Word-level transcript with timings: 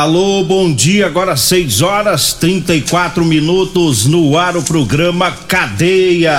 Alô, 0.00 0.42
bom 0.42 0.72
dia. 0.72 1.04
Agora 1.04 1.36
6 1.36 1.82
horas 1.82 2.32
34 2.32 3.22
minutos 3.22 4.06
no 4.06 4.38
ar 4.38 4.56
o 4.56 4.62
programa 4.62 5.30
Cadeia. 5.46 6.38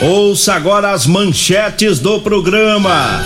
Ouça 0.00 0.54
agora 0.54 0.92
as 0.92 1.04
manchetes 1.04 1.98
do 1.98 2.20
programa. 2.20 3.24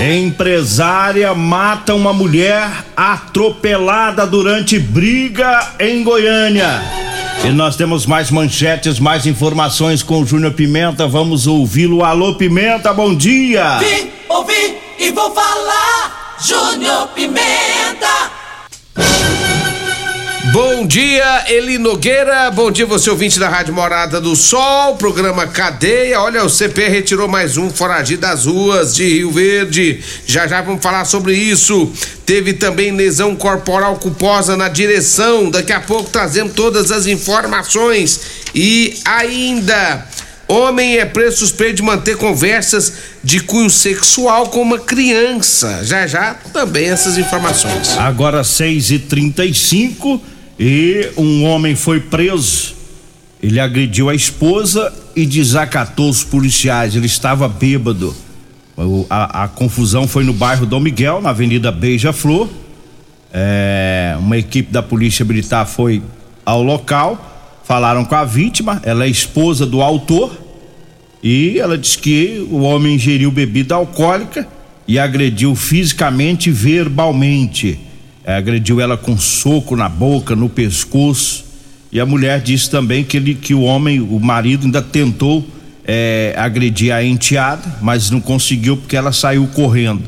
Empresária 0.00 1.34
mata 1.34 1.94
uma 1.94 2.14
mulher 2.14 2.66
atropelada 2.96 4.26
durante 4.26 4.78
briga 4.78 5.74
em 5.78 6.02
Goiânia. 6.02 6.82
E 7.44 7.50
nós 7.50 7.76
temos 7.76 8.06
mais 8.06 8.30
manchetes, 8.30 8.98
mais 8.98 9.26
informações 9.26 10.02
com 10.02 10.22
o 10.22 10.26
Júnior 10.26 10.54
Pimenta. 10.54 11.06
Vamos 11.06 11.46
ouvi-lo. 11.46 12.02
Alô, 12.02 12.36
Pimenta, 12.36 12.94
bom 12.94 13.14
dia. 13.14 13.76
Vim, 13.76 14.10
ouvi 14.30 14.78
e 14.98 15.10
vou 15.10 15.30
falar. 15.34 16.36
Júnior 16.40 17.08
Pimenta. 17.08 18.35
Bom 20.56 20.86
dia, 20.86 21.44
Eli 21.48 21.76
Nogueira. 21.76 22.50
Bom 22.50 22.70
dia, 22.70 22.86
você 22.86 23.10
ouvinte 23.10 23.38
da 23.38 23.46
Rádio 23.46 23.74
Morada 23.74 24.18
do 24.18 24.34
Sol, 24.34 24.96
programa 24.96 25.46
Cadeia. 25.46 26.18
Olha, 26.18 26.42
o 26.42 26.48
CP 26.48 26.88
retirou 26.88 27.28
mais 27.28 27.58
um 27.58 27.68
foragido 27.68 28.22
das 28.22 28.46
ruas 28.46 28.94
de 28.94 29.06
Rio 29.06 29.30
Verde. 29.30 30.02
Já 30.26 30.46
já 30.46 30.62
vamos 30.62 30.82
falar 30.82 31.04
sobre 31.04 31.34
isso. 31.34 31.92
Teve 32.24 32.54
também 32.54 32.90
lesão 32.90 33.36
corporal 33.36 33.96
culposa 33.96 34.56
na 34.56 34.70
direção. 34.70 35.50
Daqui 35.50 35.74
a 35.74 35.80
pouco 35.80 36.08
trazemos 36.08 36.54
todas 36.54 36.90
as 36.90 37.06
informações. 37.06 38.18
E 38.54 38.98
ainda. 39.04 40.06
Homem 40.48 40.96
é 40.96 41.04
preso 41.04 41.38
suspeito 41.38 41.74
de 41.74 41.82
manter 41.82 42.16
conversas 42.16 42.92
de 43.22 43.40
cunho 43.40 43.68
sexual 43.68 44.46
com 44.48 44.62
uma 44.62 44.78
criança. 44.78 45.84
Já 45.84 46.06
já 46.06 46.32
também 46.50 46.88
essas 46.88 47.18
informações. 47.18 47.98
Agora 47.98 48.42
6 48.42 48.92
e 48.92 48.98
35 49.00 50.22
e 50.32 50.35
um 51.16 51.44
homem 51.44 51.74
foi 51.74 52.00
preso. 52.00 52.74
Ele 53.42 53.60
agrediu 53.60 54.08
a 54.08 54.14
esposa 54.14 54.92
e 55.14 55.26
desacatou 55.26 56.08
os 56.08 56.24
policiais. 56.24 56.96
Ele 56.96 57.06
estava 57.06 57.48
bêbado. 57.48 58.14
O, 58.76 59.06
a, 59.08 59.44
a, 59.44 59.48
confusão 59.48 60.06
foi 60.08 60.24
no 60.24 60.32
bairro 60.32 60.66
Dom 60.66 60.80
Miguel, 60.80 61.20
na 61.20 61.30
Avenida 61.30 61.70
Beija-Flor. 61.70 62.48
É, 63.32 64.16
uma 64.18 64.36
equipe 64.36 64.72
da 64.72 64.82
Polícia 64.82 65.24
Militar 65.24 65.66
foi 65.66 66.02
ao 66.44 66.62
local 66.62 67.34
falaram 67.66 68.04
com 68.04 68.14
a 68.14 68.24
vítima, 68.24 68.80
ela 68.84 69.04
é 69.04 69.08
esposa 69.08 69.66
do 69.66 69.82
autor, 69.82 70.38
e 71.20 71.58
ela 71.58 71.76
disse 71.76 71.98
que 71.98 72.46
o 72.48 72.60
homem 72.60 72.94
ingeriu 72.94 73.28
bebida 73.32 73.74
alcoólica 73.74 74.46
e 74.86 75.00
agrediu 75.00 75.52
fisicamente 75.56 76.48
e 76.48 76.52
verbalmente. 76.52 77.80
É, 78.26 78.36
agrediu 78.36 78.80
ela 78.80 78.96
com 78.96 79.16
soco 79.16 79.76
na 79.76 79.88
boca, 79.88 80.34
no 80.34 80.48
pescoço. 80.48 81.44
E 81.92 82.00
a 82.00 82.04
mulher 82.04 82.40
disse 82.40 82.68
também 82.68 83.04
que, 83.04 83.16
ele, 83.16 83.34
que 83.34 83.54
o 83.54 83.62
homem, 83.62 84.00
o 84.00 84.18
marido, 84.18 84.64
ainda 84.66 84.82
tentou 84.82 85.46
é, 85.86 86.34
agredir 86.36 86.92
a 86.92 87.02
enteada, 87.04 87.78
mas 87.80 88.10
não 88.10 88.20
conseguiu 88.20 88.76
porque 88.76 88.96
ela 88.96 89.12
saiu 89.12 89.46
correndo. 89.54 90.02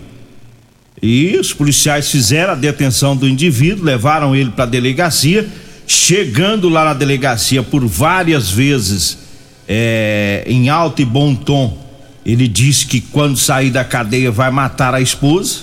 E 1.00 1.36
os 1.38 1.52
policiais 1.52 2.10
fizeram 2.10 2.54
a 2.54 2.56
detenção 2.56 3.16
do 3.16 3.28
indivíduo, 3.28 3.84
levaram 3.84 4.34
ele 4.34 4.50
para 4.50 4.64
a 4.64 4.66
delegacia 4.66 5.48
chegando 5.88 6.68
lá 6.68 6.84
na 6.84 6.92
delegacia 6.92 7.62
por 7.62 7.84
várias 7.86 8.50
vezes, 8.50 9.18
é, 9.66 10.44
em 10.46 10.68
alto 10.68 11.00
e 11.00 11.04
bom 11.04 11.34
tom, 11.34 11.78
ele 12.26 12.46
disse 12.46 12.86
que 12.86 13.00
quando 13.00 13.38
sair 13.38 13.70
da 13.70 13.82
cadeia 13.82 14.30
vai 14.30 14.50
matar 14.50 14.94
a 14.94 15.00
esposa, 15.00 15.60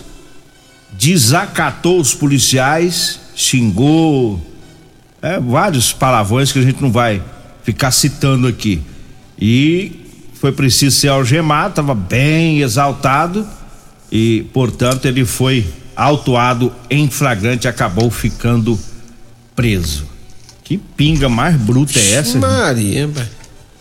desacatou 0.98 2.00
os 2.00 2.14
policiais, 2.14 3.20
xingou, 3.36 4.42
é, 5.22 5.40
vários 5.40 5.92
palavrões 5.92 6.52
que 6.52 6.60
a 6.60 6.62
gente 6.62 6.82
não 6.82 6.92
vai 6.92 7.22
ficar 7.64 7.92
citando 7.92 8.48
aqui. 8.48 8.82
E 9.40 10.06
foi 10.36 10.52
preciso 10.52 10.96
ser 10.96 11.08
algemado, 11.08 11.70
estava 11.70 11.96
bem 11.96 12.62
exaltado 12.62 13.48
e, 14.12 14.46
portanto, 14.54 15.06
ele 15.06 15.26
foi 15.26 15.66
autuado 15.96 16.72
em 16.90 17.10
flagrante, 17.10 17.68
acabou 17.68 18.12
ficando 18.12 18.80
preso. 19.56 20.06
Que 20.64 20.78
pinga 20.78 21.30
mais 21.30 21.56
bruta 21.56 22.00
é 22.00 22.14
essa? 22.14 22.38
Maria. 22.38 23.10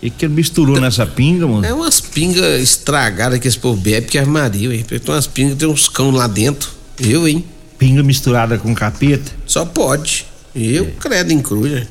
E 0.02 0.10
que 0.10 0.26
ele 0.26 0.34
misturou 0.34 0.78
nessa 0.80 1.06
pinga, 1.06 1.46
mano? 1.46 1.64
É 1.64 1.72
umas 1.72 2.00
pingas 2.00 2.60
estragadas 2.62 3.38
que 3.38 3.48
esse 3.48 3.58
povo 3.58 3.80
bebe, 3.80 4.06
que 4.06 4.18
é 4.18 4.24
Maria, 4.24 4.74
hein? 4.74 4.84
Tem 4.84 5.00
umas 5.08 5.26
pingas, 5.26 5.56
tem 5.56 5.66
uns 5.68 5.88
cão 5.88 6.10
lá 6.10 6.26
dentro. 6.26 6.70
Eu, 6.98 7.26
hein? 7.26 7.44
Pinga 7.78 8.02
misturada 8.02 8.58
com 8.58 8.74
capeta? 8.74 9.32
Só 9.46 9.64
pode. 9.64 10.26
Eu, 10.54 10.84
é. 10.84 10.90
credo 11.00 11.32
em 11.32 11.42
cruz, 11.42 11.72
Eu 11.72 11.86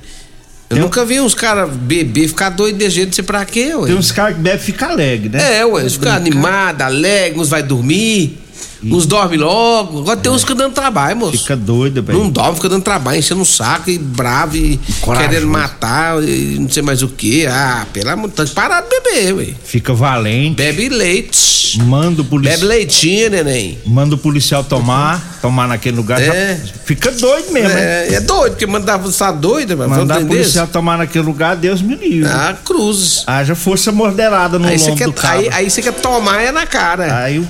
tem 0.69 0.79
nunca 0.79 1.05
vi 1.05 1.19
uns 1.19 1.35
caras 1.35 1.69
beber, 1.69 2.27
ficar 2.27 2.49
doido 2.49 2.77
de 2.77 2.89
jeito, 2.89 3.07
não 3.07 3.13
sei 3.13 3.23
pra 3.23 3.45
quê, 3.45 3.75
ué. 3.75 3.87
Tem 3.87 3.95
uns 3.95 4.11
caras 4.11 4.35
que 4.35 4.41
bebem 4.41 4.59
e 4.59 4.63
fica 4.63 4.87
alegre, 4.87 5.29
né? 5.29 5.59
É, 5.59 5.65
ué, 5.65 5.89
fica 5.89 6.13
animado, 6.13 6.81
alegre, 6.81 7.39
uns 7.39 7.49
vai 7.49 7.61
dormir. 7.61 8.39
Uns 8.85 9.05
dormem 9.05 9.39
logo. 9.39 9.99
Agora 9.99 10.17
tem 10.17 10.31
uns 10.31 10.43
que 10.43 10.53
dando 10.53 10.73
trabalho, 10.73 11.17
moço. 11.17 11.37
Fica 11.37 11.55
doido, 11.55 12.01
velho. 12.03 12.19
Não 12.19 12.29
dorme, 12.29 12.55
fica 12.55 12.69
dando 12.69 12.83
trabalho, 12.83 13.19
enchendo 13.19 13.39
o 13.39 13.43
um 13.43 13.45
saco 13.45 13.89
e 13.89 13.97
bravo 13.97 14.57
e 14.57 14.79
querendo 15.17 15.47
matar 15.47 16.21
e 16.23 16.57
não 16.59 16.69
sei 16.69 16.83
mais 16.83 17.01
o 17.01 17.07
que. 17.07 17.45
Ah, 17.45 17.85
pelo 17.93 18.09
amor 18.09 18.29
de 18.29 18.35
Deus, 18.35 18.49
parar 18.51 18.81
de 18.81 18.89
beber, 18.89 19.33
ué. 19.35 19.47
Fica 19.63 19.93
valente. 19.93 20.55
Bebe 20.55 20.89
leite. 20.89 21.79
Manda 21.81 22.21
o 22.21 22.25
policial. 22.25 22.59
Bebe 22.59 22.67
leitinho, 22.67 23.29
neném. 23.29 23.77
Manda 23.85 24.15
o 24.15 24.17
policial 24.17 24.63
tomar, 24.63 25.39
tomar 25.41 25.67
naquele 25.67 25.97
lugar. 25.97 26.21
É. 26.21 26.55
Já... 26.55 26.73
Fica 26.85 27.11
doido 27.11 27.51
mesmo, 27.51 27.69
é, 27.69 27.73
né? 28.09 28.13
É 28.15 28.19
doido, 28.19 28.51
porque 28.51 28.67
mandar 28.67 28.97
você 28.97 29.19
tá 29.19 29.31
doido, 29.31 29.77
velho. 29.77 29.89
Mandar 29.89 30.21
o 30.21 30.25
policial 30.25 30.67
tomar 30.67 30.97
naquele 30.97 31.25
lugar, 31.25 31.55
Deus 31.55 31.81
me 31.81 31.95
livre. 31.95 32.29
Ah, 32.29 32.55
cruzes. 32.63 33.23
Haja 33.25 33.55
força 33.55 33.91
moderada 33.91 34.59
no 34.59 34.67
aí 34.67 34.77
lombo 34.77 34.95
quer, 34.95 35.05
do 35.05 35.13
cabo. 35.13 35.47
Aí, 35.51 35.69
você 35.69 35.81
quer 35.81 35.93
tomar 35.93 36.41
é 36.41 36.51
na 36.51 36.65
cara. 36.65 37.23
Aí 37.23 37.39
o 37.39 37.47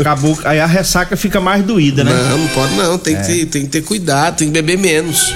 acabou, 0.00 0.38
aí 0.44 0.60
a 0.60 0.66
ressaca 0.70 1.16
fica 1.16 1.40
mais 1.40 1.62
doída, 1.64 2.02
né? 2.02 2.12
Não, 2.12 2.38
não 2.38 2.48
pode 2.48 2.74
não, 2.74 2.98
tem, 2.98 3.16
é. 3.16 3.20
que, 3.20 3.26
ter, 3.26 3.46
tem 3.46 3.62
que 3.62 3.68
ter 3.68 3.82
cuidado, 3.82 4.36
tem 4.38 4.48
que 4.48 4.54
beber 4.54 4.78
menos. 4.78 5.34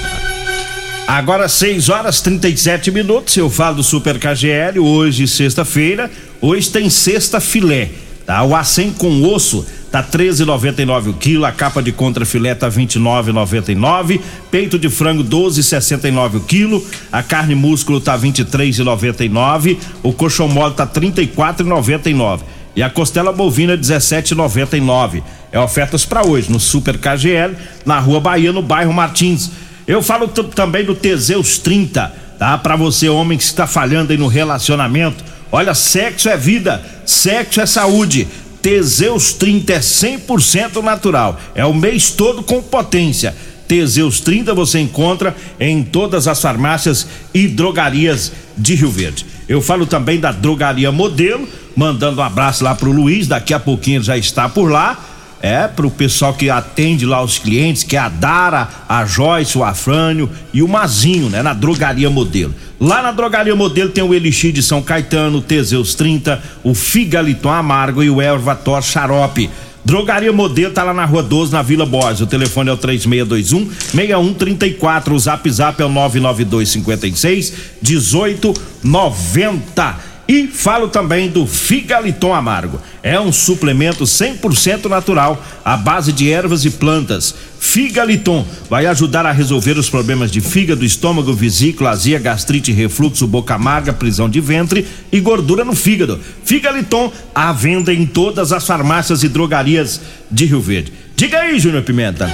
Agora 1.07 1.49
6 1.49 1.91
horas 1.91 2.23
37 2.23 2.91
minutos, 2.91 3.37
eu 3.37 3.51
falo 3.51 3.77
do 3.77 3.83
Super 3.83 4.19
KGL, 4.19 4.79
hoje 4.79 5.29
sexta-feira, 5.29 6.11
hoje 6.41 6.71
tem 6.71 6.89
sexta 6.89 7.41
filé, 7.41 7.91
tá? 8.25 8.43
O 8.43 8.57
acém 8.57 8.91
com 8.91 9.23
osso 9.23 9.67
tá 9.91 10.03
13,99 10.03 11.11
o 11.11 11.13
quilo, 11.13 11.45
a 11.45 11.53
capa 11.53 11.83
de 11.83 11.93
contra 11.93 12.25
filé 12.25 12.55
tá 12.55 12.71
29,99, 12.71 14.19
peito 14.51 14.79
de 14.79 14.89
frango 14.89 15.23
12,69 15.23 16.37
o 16.37 16.41
quilo, 16.41 16.85
a 17.13 17.23
carne 17.23 17.55
músculo 17.55 18.01
tá 18.01 18.19
23,99, 18.19 19.77
o 20.03 20.13
coxão 20.13 20.49
mole 20.49 20.75
tá 20.75 20.87
34,99 20.87 22.41
e 22.75 22.83
a 22.83 22.91
costela 22.91 23.33
bovina 23.33 23.77
17,99. 23.77 25.23
É 25.53 25.59
ofertas 25.59 26.05
para 26.05 26.27
hoje 26.27 26.51
no 26.51 26.59
Super 26.59 26.99
KGL, 26.99 27.55
na 27.85 27.99
Rua 27.99 28.21
Bahia, 28.21 28.53
no 28.53 28.63
bairro 28.63 28.93
Martins. 28.93 29.51
Eu 29.87 30.03
falo 30.03 30.29
também 30.29 30.85
do 30.85 30.95
Teseus 30.95 31.59
30, 31.59 32.13
tá? 32.39 32.59
Para 32.59 32.77
você 32.77 33.09
homem 33.09 33.39
que 33.39 33.45
está 33.45 33.67
falhando 33.67 34.13
aí 34.13 34.19
no 34.19 34.27
relacionamento, 34.27 35.23
Olha, 35.55 35.73
sexo 35.73 36.29
é 36.29 36.37
vida, 36.37 36.85
sexo 37.07 37.61
é 37.61 37.67
saúde. 37.67 38.27
Teseus 38.61 39.35
30 39.35 39.75
é 39.75 39.79
100% 39.79 40.83
natural. 40.83 41.41
É 41.55 41.65
o 41.65 41.73
mês 41.73 42.11
todo 42.11 42.43
com 42.43 42.61
potência. 42.61 43.33
Teseus 43.69 44.19
30 44.19 44.53
você 44.53 44.81
encontra 44.81 45.33
em 45.61 45.85
todas 45.85 46.27
as 46.27 46.43
farmácias 46.43 47.07
e 47.33 47.47
drogarias 47.47 48.33
de 48.59 48.75
Rio 48.75 48.91
Verde. 48.91 49.25
Eu 49.49 49.63
falo 49.63 49.87
também 49.87 50.19
da 50.19 50.33
drogaria 50.33 50.91
Modelo, 50.91 51.49
mandando 51.77 52.21
um 52.21 52.25
abraço 52.25 52.65
lá 52.65 52.75
pro 52.75 52.93
Luiz, 52.93 53.27
daqui 53.27 53.55
a 53.55 53.61
pouquinho 53.61 54.03
já 54.03 54.17
está 54.17 54.49
por 54.49 54.71
lá. 54.71 55.11
É, 55.43 55.69
pro 55.69 55.91
pessoal 55.91 56.33
que 56.33 56.49
atende 56.49 57.05
lá 57.05 57.23
os 57.23 57.39
clientes, 57.39 57.83
que 57.83 57.97
é 57.97 57.99
a 57.99 58.09
Dara, 58.09 58.67
a 58.89 59.05
Joyce, 59.05 59.59
o 59.59 59.63
Afrânio 59.63 60.31
e 60.55 60.63
o 60.63 60.69
Mazinho, 60.69 61.29
né? 61.29 61.43
Na 61.43 61.53
Drogaria 61.53 62.09
Modelo. 62.09 62.55
Lá 62.81 63.03
na 63.03 63.13
Drogaria 63.13 63.55
Modelo 63.55 63.91
tem 63.91 64.03
o 64.03 64.15
Elixir 64.15 64.53
de 64.53 64.63
São 64.63 64.81
Caetano, 64.81 65.39
o 65.39 65.43
Teseus 65.43 65.95
30, 65.95 66.43
o 66.63 66.73
Figaliton 66.73 67.51
Amargo 67.51 68.03
e 68.03 68.09
o 68.09 68.23
Ervator 68.23 68.83
Xarope. 68.83 69.51
Drogaria 69.85 70.33
Modelo 70.33 70.73
tá 70.73 70.83
lá 70.83 70.95
na 70.95 71.05
Rua 71.05 71.23
12, 71.23 71.53
na 71.53 71.61
Vila 71.61 71.85
Borges. 71.85 72.23
O 72.23 72.27
telefone 72.27 72.71
é 72.71 72.73
o 72.73 72.77
3621 72.77 73.69
6134. 73.93 75.15
O 75.15 75.19
Zap 75.19 75.51
Zap 75.51 75.79
é 75.81 75.85
o 75.85 75.91
992 75.91 76.71
56 76.71 77.53
1890. 77.83 80.14
E 80.27 80.47
falo 80.47 80.89
também 80.89 81.29
do 81.29 81.47
Figaliton 81.47 82.33
Amargo. 82.33 82.81
É 83.03 83.21
um 83.21 83.31
suplemento 83.31 84.05
100% 84.05 84.87
natural, 84.87 85.45
à 85.63 85.77
base 85.77 86.13
de 86.13 86.31
ervas 86.31 86.65
e 86.65 86.71
plantas. 86.71 87.35
Figaliton 87.61 88.47
vai 88.71 88.87
ajudar 88.87 89.27
a 89.27 89.33
resolver 89.33 89.79
os 89.79 89.91
problemas 89.91 90.31
de 90.31 90.41
fígado, 90.41 90.85
estômago, 90.85 91.33
vesícula, 91.33 91.91
azia, 91.91 92.19
gastrite, 92.19 92.73
refluxo, 92.73 93.27
boca 93.27 93.55
amarga, 93.55 93.93
prisão 93.93 94.29
de 94.29 94.41
ventre 94.41 94.87
e 95.13 95.21
gordura 95.21 95.65
no 95.65 95.75
fígado. 95.75 96.19
Figaliton 96.45 97.13
à 97.35 97.53
venda 97.53 97.93
em 97.93 98.07
todas 98.07 98.53
as 98.53 98.67
farmácias 98.67 99.23
e 99.23 99.29
drogarias 99.29 100.01
de 100.31 100.47
Rio 100.47 100.61
Verde. 100.61 100.93
Diga 101.17 101.41
aí, 101.41 101.59
Júnior 101.59 101.83
Pimenta. 101.83 102.31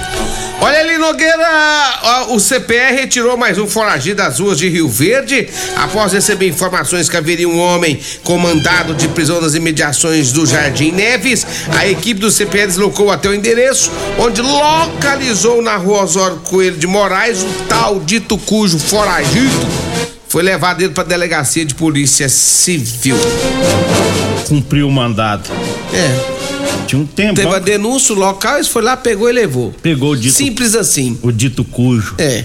Nogueira, 1.01 2.27
o 2.29 2.39
CPR 2.39 2.93
retirou 2.93 3.35
mais 3.35 3.57
um 3.57 3.65
foragido 3.65 4.17
das 4.17 4.39
ruas 4.39 4.59
de 4.59 4.69
Rio 4.69 4.87
Verde 4.87 5.49
após 5.75 6.13
receber 6.13 6.47
informações 6.47 7.09
que 7.09 7.17
haveria 7.17 7.49
um 7.49 7.59
homem 7.59 7.99
com 8.23 8.37
mandado 8.37 8.93
de 8.93 9.07
prisão 9.07 9.41
nas 9.41 9.55
imediações 9.55 10.31
do 10.31 10.45
Jardim 10.45 10.91
Neves. 10.91 11.45
A 11.75 11.87
equipe 11.87 12.19
do 12.19 12.29
CPR 12.29 12.67
deslocou 12.67 13.09
até 13.09 13.27
o 13.27 13.33
endereço, 13.33 13.91
onde 14.19 14.43
localizou 14.43 15.59
na 15.59 15.75
rua 15.75 16.03
Osório 16.03 16.37
Coelho 16.41 16.77
de 16.77 16.85
Moraes 16.85 17.41
o 17.41 17.49
tal 17.67 17.99
dito 17.99 18.37
cujo 18.37 18.77
foragido 18.77 19.67
foi 20.29 20.43
levado 20.43 20.87
para 20.91 21.03
a 21.03 21.07
delegacia 21.07 21.65
de 21.65 21.73
polícia 21.73 22.29
civil. 22.29 23.17
Cumpriu 24.47 24.87
o 24.87 24.91
mandado. 24.91 25.49
É. 25.91 26.40
Tinha 26.91 27.01
um 27.01 27.05
tempo. 27.05 27.35
Teve 27.35 27.55
a 27.55 27.59
denúncia 27.59 28.13
local, 28.13 28.55
eles 28.55 28.67
foi 28.67 28.81
lá, 28.81 28.97
pegou 28.97 29.29
e 29.29 29.31
levou. 29.31 29.73
Pegou 29.81 30.11
o 30.11 30.17
dito. 30.17 30.33
Simples 30.33 30.75
assim. 30.75 31.17
O 31.21 31.31
dito 31.31 31.63
cujo. 31.63 32.15
É. 32.17 32.43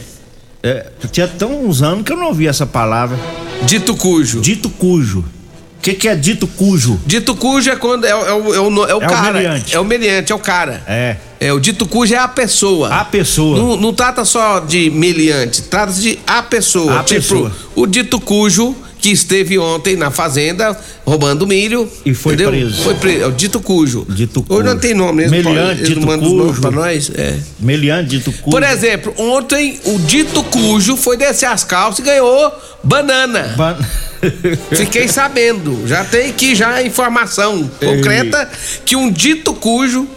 É, 0.62 0.86
tinha 1.10 1.26
tão 1.26 1.66
uns 1.66 1.82
anos 1.82 2.04
que 2.04 2.12
eu 2.12 2.16
não 2.16 2.26
ouvi 2.26 2.46
essa 2.46 2.64
palavra. 2.64 3.18
Dito 3.64 3.96
cujo. 3.96 4.40
Dito 4.40 4.70
cujo. 4.70 5.18
O 5.18 5.82
que, 5.82 5.94
que 5.94 6.06
é 6.06 6.14
dito 6.14 6.46
cujo? 6.46 7.00
Dito 7.04 7.34
cujo 7.34 7.70
é 7.70 7.74
quando 7.74 8.04
é, 8.04 8.10
é, 8.10 8.14
o, 8.14 8.20
é 8.20 8.32
o, 8.32 8.54
é 8.54 8.60
o, 8.60 8.86
é 8.86 8.94
o 8.94 9.00
cara. 9.00 9.32
meliante. 9.32 9.74
É 9.74 9.80
o 9.80 9.84
meliante, 9.84 10.30
é 10.30 10.34
o 10.34 10.38
cara. 10.38 10.80
É. 10.86 11.16
É, 11.40 11.52
o 11.52 11.58
dito 11.58 11.84
cujo 11.84 12.14
é 12.14 12.18
a 12.18 12.28
pessoa. 12.28 12.88
A 12.94 13.04
pessoa. 13.04 13.58
Não, 13.58 13.76
não 13.76 13.92
trata 13.92 14.24
só 14.24 14.60
de 14.60 14.90
meliante, 14.90 15.62
trata 15.62 15.92
de 15.92 16.20
a 16.24 16.40
pessoa. 16.40 17.00
A 17.00 17.02
tipo, 17.02 17.20
pessoa. 17.20 17.52
o 17.74 17.84
dito 17.84 18.20
cujo 18.20 18.76
que 19.06 19.12
esteve 19.12 19.56
ontem 19.56 19.94
na 19.94 20.10
fazenda 20.10 20.76
roubando 21.04 21.46
milho. 21.46 21.88
E 22.04 22.12
foi 22.12 22.34
entendeu? 22.34 22.50
preso. 22.50 22.82
Foi 22.82 22.94
preso. 22.96 23.22
É 23.22 23.26
o 23.28 23.30
dito 23.30 23.60
cujo. 23.60 24.04
Dito 24.08 24.44
Hoje 24.48 24.64
não 24.64 24.70
cujo. 24.72 24.80
tem 24.82 24.94
nome, 24.94 25.22
eles 25.22 25.30
Meliante, 25.30 25.54
podem- 25.56 25.70
eles 25.70 25.88
não 25.90 25.94
dito 25.94 26.06
mandam 26.08 26.26
os 26.26 26.32
nomes 26.32 26.48
cujo. 26.50 26.60
pra 26.62 26.70
nós. 26.72 27.10
É. 27.14 27.38
Meliante, 27.60 28.08
dito 28.10 28.32
cujo. 28.32 28.50
Por 28.50 28.64
exemplo, 28.64 29.14
ontem 29.16 29.78
o 29.84 29.96
dito 30.00 30.42
cujo 30.42 30.96
foi 30.96 31.16
descer 31.16 31.46
as 31.46 31.62
calças 31.62 32.00
e 32.00 32.02
ganhou 32.02 32.52
banana. 32.82 33.54
Ban- 33.56 33.78
Fiquei 34.74 35.06
sabendo, 35.06 35.86
já 35.86 36.04
tem 36.04 36.30
aqui 36.30 36.56
já 36.56 36.70
a 36.74 36.82
informação 36.82 37.70
concreta 37.78 38.50
que 38.84 38.96
um 38.96 39.08
dito 39.08 39.54
cujo 39.54 40.08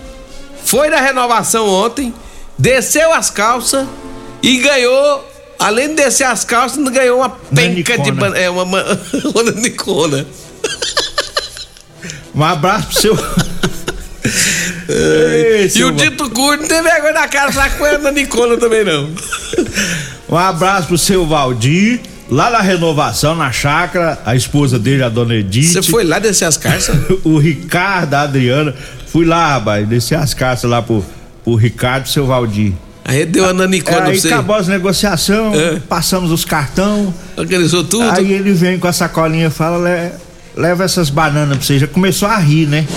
foi 0.65 0.89
na 0.89 1.00
renovação 1.00 1.68
ontem, 1.68 2.12
desceu 2.57 3.13
as 3.13 3.30
calças 3.30 3.85
e 4.42 4.57
ganhou, 4.57 5.24
além 5.59 5.89
de 5.89 5.95
descer 5.95 6.23
as 6.25 6.44
calças, 6.45 6.77
ainda 6.77 6.89
ganhou 6.89 7.19
uma 7.19 7.29
penca 7.29 7.97
de 7.97 8.11
Nanicona. 8.11 8.13
banana. 8.13 8.39
É, 8.39 8.50
uma, 8.50 8.63
uma, 8.63 9.00
uma 9.35 9.44
nanicona. 9.44 10.25
Um 12.33 12.44
abraço 12.44 12.88
pro 12.88 13.01
seu. 13.01 13.15
Ei, 14.89 15.71
E 15.75 15.83
o 15.83 15.91
dito 15.91 16.29
cujo 16.29 16.61
não 16.61 16.67
tem 16.67 16.81
vergonha 16.81 17.13
na 17.13 17.27
cara, 17.27 17.51
sabe 17.51 17.75
com 17.77 17.85
a 17.85 17.97
nanicona 17.97 18.57
também 18.57 18.83
não. 18.83 19.09
Um 20.27 20.38
abraço 20.38 20.88
pro 20.88 20.97
seu 20.97 21.25
Valdir, 21.25 22.00
lá 22.29 22.50
na 22.50 22.59
renovação, 22.59 23.35
na 23.35 23.51
chácara, 23.51 24.19
a 24.25 24.35
esposa 24.35 24.77
dele, 24.79 25.03
a 25.03 25.09
dona 25.09 25.35
Edith. 25.35 25.73
Você 25.73 25.81
foi 25.81 26.03
lá 26.03 26.19
descer 26.19 26.45
as 26.45 26.57
calças? 26.57 26.95
o 27.23 27.38
Ricardo, 27.38 28.13
a 28.13 28.21
Adriana. 28.21 28.73
Fui 29.07 29.25
lá, 29.25 29.53
rapaz, 29.53 29.88
desci 29.88 30.13
as 30.15 30.33
caças 30.33 30.69
lá 30.69 30.81
pro, 30.81 31.03
pro 31.44 31.56
Ricardo 31.56 32.06
e 32.06 32.09
seu 32.09 32.25
Valdir. 32.27 32.73
Aí 33.09 33.25
deu 33.25 33.45
a 33.50 33.53
nanicona 33.53 33.97
pra 33.97 34.06
Aí 34.11 34.19
você. 34.19 34.27
acabou 34.27 34.56
as 34.56 34.67
negociações, 34.67 35.57
É. 35.57 35.79
passamos 35.89 36.31
os 36.31 36.45
cartão. 36.45 37.13
Organizou 37.35 37.83
tudo. 37.83 38.09
Aí 38.11 38.31
ele 38.33 38.53
vem 38.53 38.77
com 38.77 38.88
a 38.88 38.94
sacolinha 38.94 39.47
e 39.47 39.50
fala: 39.50 39.77
"Le- 39.89 40.11
leva 40.56 40.83
essas 40.83 41.09
bananas 41.09 41.57
pra 41.57 41.65
você. 41.65 41.79
Já 41.79 41.88
começou 41.88 42.27
a 42.27 42.38
rir, 42.38 42.67
né? 42.67 42.85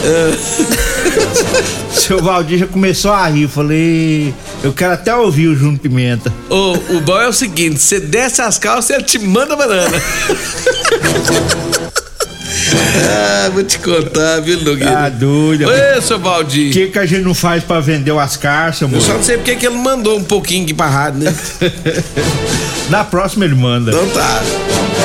Seu 1.93 2.21
Valdir 2.23 2.59
já 2.59 2.67
começou 2.67 3.13
a 3.13 3.27
rir. 3.29 3.47
Falei, 3.49 4.35
eu 4.65 4.73
quero 4.73 4.93
até 4.95 5.15
ouvir 5.15 5.49
o 5.49 5.55
Júnior 5.57 5.79
Pimenta. 5.79 6.33
Ô, 6.51 6.73
o 6.97 7.01
bom 7.01 7.21
é 7.21 7.29
o 7.29 7.33
seguinte: 7.33 7.79
você 7.81 8.01
desce 8.01 8.43
as 8.43 8.59
calças 8.59 8.91
e 8.91 8.95
ele 8.95 9.05
te 9.05 9.19
manda 9.19 9.55
banana. 9.57 9.97
ah, 12.77 13.51
vou 13.53 13.63
te 13.65 13.79
contar, 13.79 14.41
viu, 14.41 14.61
Nogueira? 14.63 15.11
doido. 15.11 15.71
Ê, 15.71 16.01
seu 16.01 16.17
O 16.17 16.21
Valdir. 16.21 16.73
que, 16.73 16.89
que 16.89 16.99
a 16.99 17.07
gente 17.07 17.23
não 17.23 17.35
faz 17.35 17.63
pra 17.65 17.81
vender 17.81 18.17
as 18.19 18.37
carças, 18.37 18.83
Eu 18.83 18.89
amor? 18.89 19.01
só 19.01 19.15
não 19.15 19.23
sei 19.23 19.37
porque 19.37 19.57
que 19.57 19.67
ele 19.67 19.77
mandou 19.77 20.19
um 20.19 20.25
pouquinho 20.25 20.65
aqui 20.65 20.75
pra 20.75 20.87
rádio, 20.89 21.21
né? 21.21 21.35
Na 22.91 23.05
próxima 23.05 23.45
ele 23.45 23.55
manda. 23.55 23.91
Então 23.91 24.09
tá. 24.11 24.43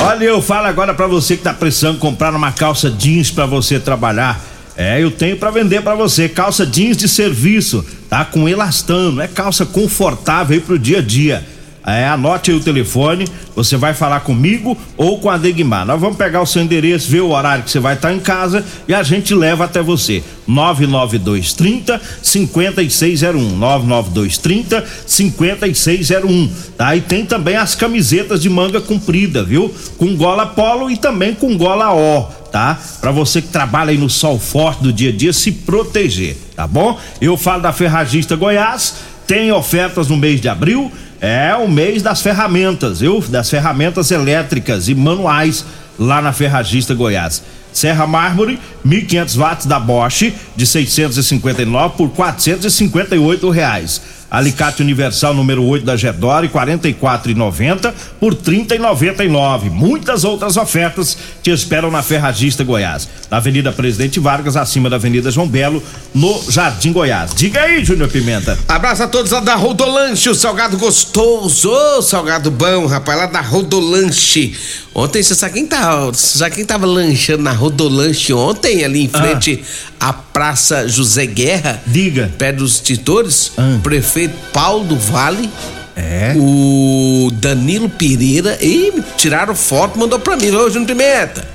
Olha, 0.02 0.24
eu 0.24 0.40
falo 0.42 0.66
agora 0.66 0.94
pra 0.94 1.06
você 1.06 1.36
que 1.36 1.42
tá 1.42 1.52
precisando 1.54 1.98
comprar 1.98 2.34
uma 2.34 2.52
calça 2.52 2.90
jeans 2.90 3.30
pra 3.30 3.46
você 3.46 3.78
trabalhar. 3.78 4.40
É, 4.76 5.02
eu 5.02 5.10
tenho 5.10 5.36
pra 5.36 5.50
vender 5.50 5.82
pra 5.82 5.94
você 5.94 6.28
calça 6.28 6.64
jeans 6.64 6.96
de 6.96 7.08
serviço, 7.08 7.84
tá? 8.08 8.24
Com 8.24 8.48
elastano, 8.48 9.20
é 9.20 9.26
calça 9.26 9.66
confortável 9.66 10.54
aí 10.54 10.60
pro 10.60 10.78
dia 10.78 10.98
a 10.98 11.02
dia. 11.02 11.44
É, 11.88 12.06
anote 12.06 12.52
o 12.52 12.60
telefone, 12.60 13.26
você 13.56 13.76
vai 13.76 13.94
falar 13.94 14.20
comigo 14.20 14.76
ou 14.94 15.18
com 15.18 15.30
a 15.30 15.38
Degmar. 15.38 15.86
Nós 15.86 15.98
vamos 15.98 16.18
pegar 16.18 16.42
o 16.42 16.46
seu 16.46 16.60
endereço, 16.60 17.10
ver 17.10 17.22
o 17.22 17.30
horário 17.30 17.64
que 17.64 17.70
você 17.70 17.80
vai 17.80 17.94
estar 17.94 18.12
em 18.12 18.20
casa 18.20 18.62
e 18.86 18.92
a 18.92 19.02
gente 19.02 19.34
leva 19.34 19.64
até 19.64 19.82
você. 19.82 20.22
99230 20.46 22.00
5601. 22.22 23.56
99230 23.56 24.84
5601. 25.06 26.50
Tá? 26.76 26.94
E 26.94 27.00
tem 27.00 27.24
também 27.24 27.56
as 27.56 27.74
camisetas 27.74 28.42
de 28.42 28.50
manga 28.50 28.82
comprida, 28.82 29.42
viu? 29.42 29.74
Com 29.96 30.14
gola 30.14 30.44
polo 30.44 30.90
e 30.90 30.96
também 30.96 31.34
com 31.34 31.56
gola 31.56 31.94
O, 31.94 32.24
tá? 32.52 32.78
Pra 33.00 33.10
você 33.10 33.40
que 33.40 33.48
trabalha 33.48 33.90
aí 33.90 33.98
no 33.98 34.10
sol 34.10 34.38
forte 34.38 34.82
do 34.82 34.92
dia 34.92 35.08
a 35.08 35.12
dia 35.12 35.32
se 35.32 35.52
proteger, 35.52 36.36
tá 36.54 36.66
bom? 36.66 36.98
Eu 37.18 37.36
falo 37.36 37.62
da 37.62 37.72
Ferragista 37.72 38.36
Goiás, 38.36 38.94
tem 39.26 39.50
ofertas 39.52 40.08
no 40.08 40.16
mês 40.16 40.40
de 40.40 40.48
abril. 40.48 40.92
É 41.20 41.54
o 41.56 41.68
mês 41.68 42.02
das 42.02 42.22
ferramentas, 42.22 43.00
viu? 43.00 43.20
Das 43.28 43.50
ferramentas 43.50 44.10
elétricas 44.10 44.88
e 44.88 44.94
manuais 44.94 45.64
lá 45.98 46.22
na 46.22 46.32
Ferragista 46.32 46.94
Goiás. 46.94 47.42
Serra 47.72 48.06
Mármore, 48.06 48.58
1.500 48.86 49.36
watts 49.36 49.66
da 49.66 49.78
Bosch, 49.78 50.32
de 50.56 50.66
659 50.66 51.96
por 51.96 52.10
458 52.10 53.50
reais. 53.50 54.00
Alicate 54.30 54.82
Universal 54.82 55.32
número 55.32 55.64
8 55.64 55.86
da 55.86 55.96
Gedore, 55.96 56.48
44,90 56.48 57.92
por 58.20 58.34
30,99. 58.34 59.70
Muitas 59.70 60.24
outras 60.24 60.56
ofertas 60.56 61.16
te 61.42 61.50
esperam 61.50 61.90
na 61.90 62.02
Ferragista 62.02 62.62
Goiás, 62.62 63.08
na 63.30 63.38
Avenida 63.38 63.72
Presidente 63.72 64.20
Vargas, 64.20 64.56
acima 64.56 64.90
da 64.90 64.96
Avenida 64.96 65.30
João 65.30 65.48
Belo, 65.48 65.82
no 66.14 66.42
Jardim 66.50 66.92
Goiás. 66.92 67.34
Diga 67.34 67.62
aí, 67.62 67.84
Júnior 67.84 68.10
Pimenta. 68.10 68.58
Abraço 68.68 69.02
a 69.02 69.08
todos 69.08 69.30
lá 69.30 69.40
da 69.40 69.54
Rodolanche, 69.54 70.28
o 70.28 70.34
salgado 70.34 70.76
gostoso, 70.76 71.70
ô 71.70 72.02
salgado 72.02 72.50
bom, 72.50 72.86
rapaz, 72.86 73.18
lá 73.18 73.26
da 73.26 73.40
Rodolanche. 73.40 74.54
Ontem, 74.98 75.22
você 75.22 75.32
sabe 75.36 75.54
quem 75.54 75.64
tá, 75.66 76.06
você 76.06 76.38
sabe 76.38 76.56
quem 76.56 76.64
tava 76.64 76.84
lanchando 76.84 77.40
na 77.44 77.52
Rodolanche 77.52 78.32
ontem, 78.32 78.84
ali 78.84 79.04
em 79.04 79.08
frente 79.08 79.62
à 80.00 80.12
Praça 80.12 80.88
José 80.88 81.24
Guerra? 81.24 81.80
Diga. 81.86 82.32
Perto 82.36 82.56
dos 82.58 82.80
titores, 82.80 83.52
Ah. 83.56 83.76
o 83.76 83.80
prefeito 83.80 84.34
Paulo 84.52 84.84
do 84.84 84.96
Vale, 84.96 85.48
É. 85.94 86.34
o 86.36 87.30
Danilo 87.34 87.88
Pereira, 87.88 88.58
e 88.60 88.92
tiraram 89.16 89.54
foto, 89.54 89.96
mandou 89.96 90.18
pra 90.18 90.36
mim, 90.36 90.50
ô 90.50 90.68
Júnior 90.68 90.86
Pimenta. 90.88 91.46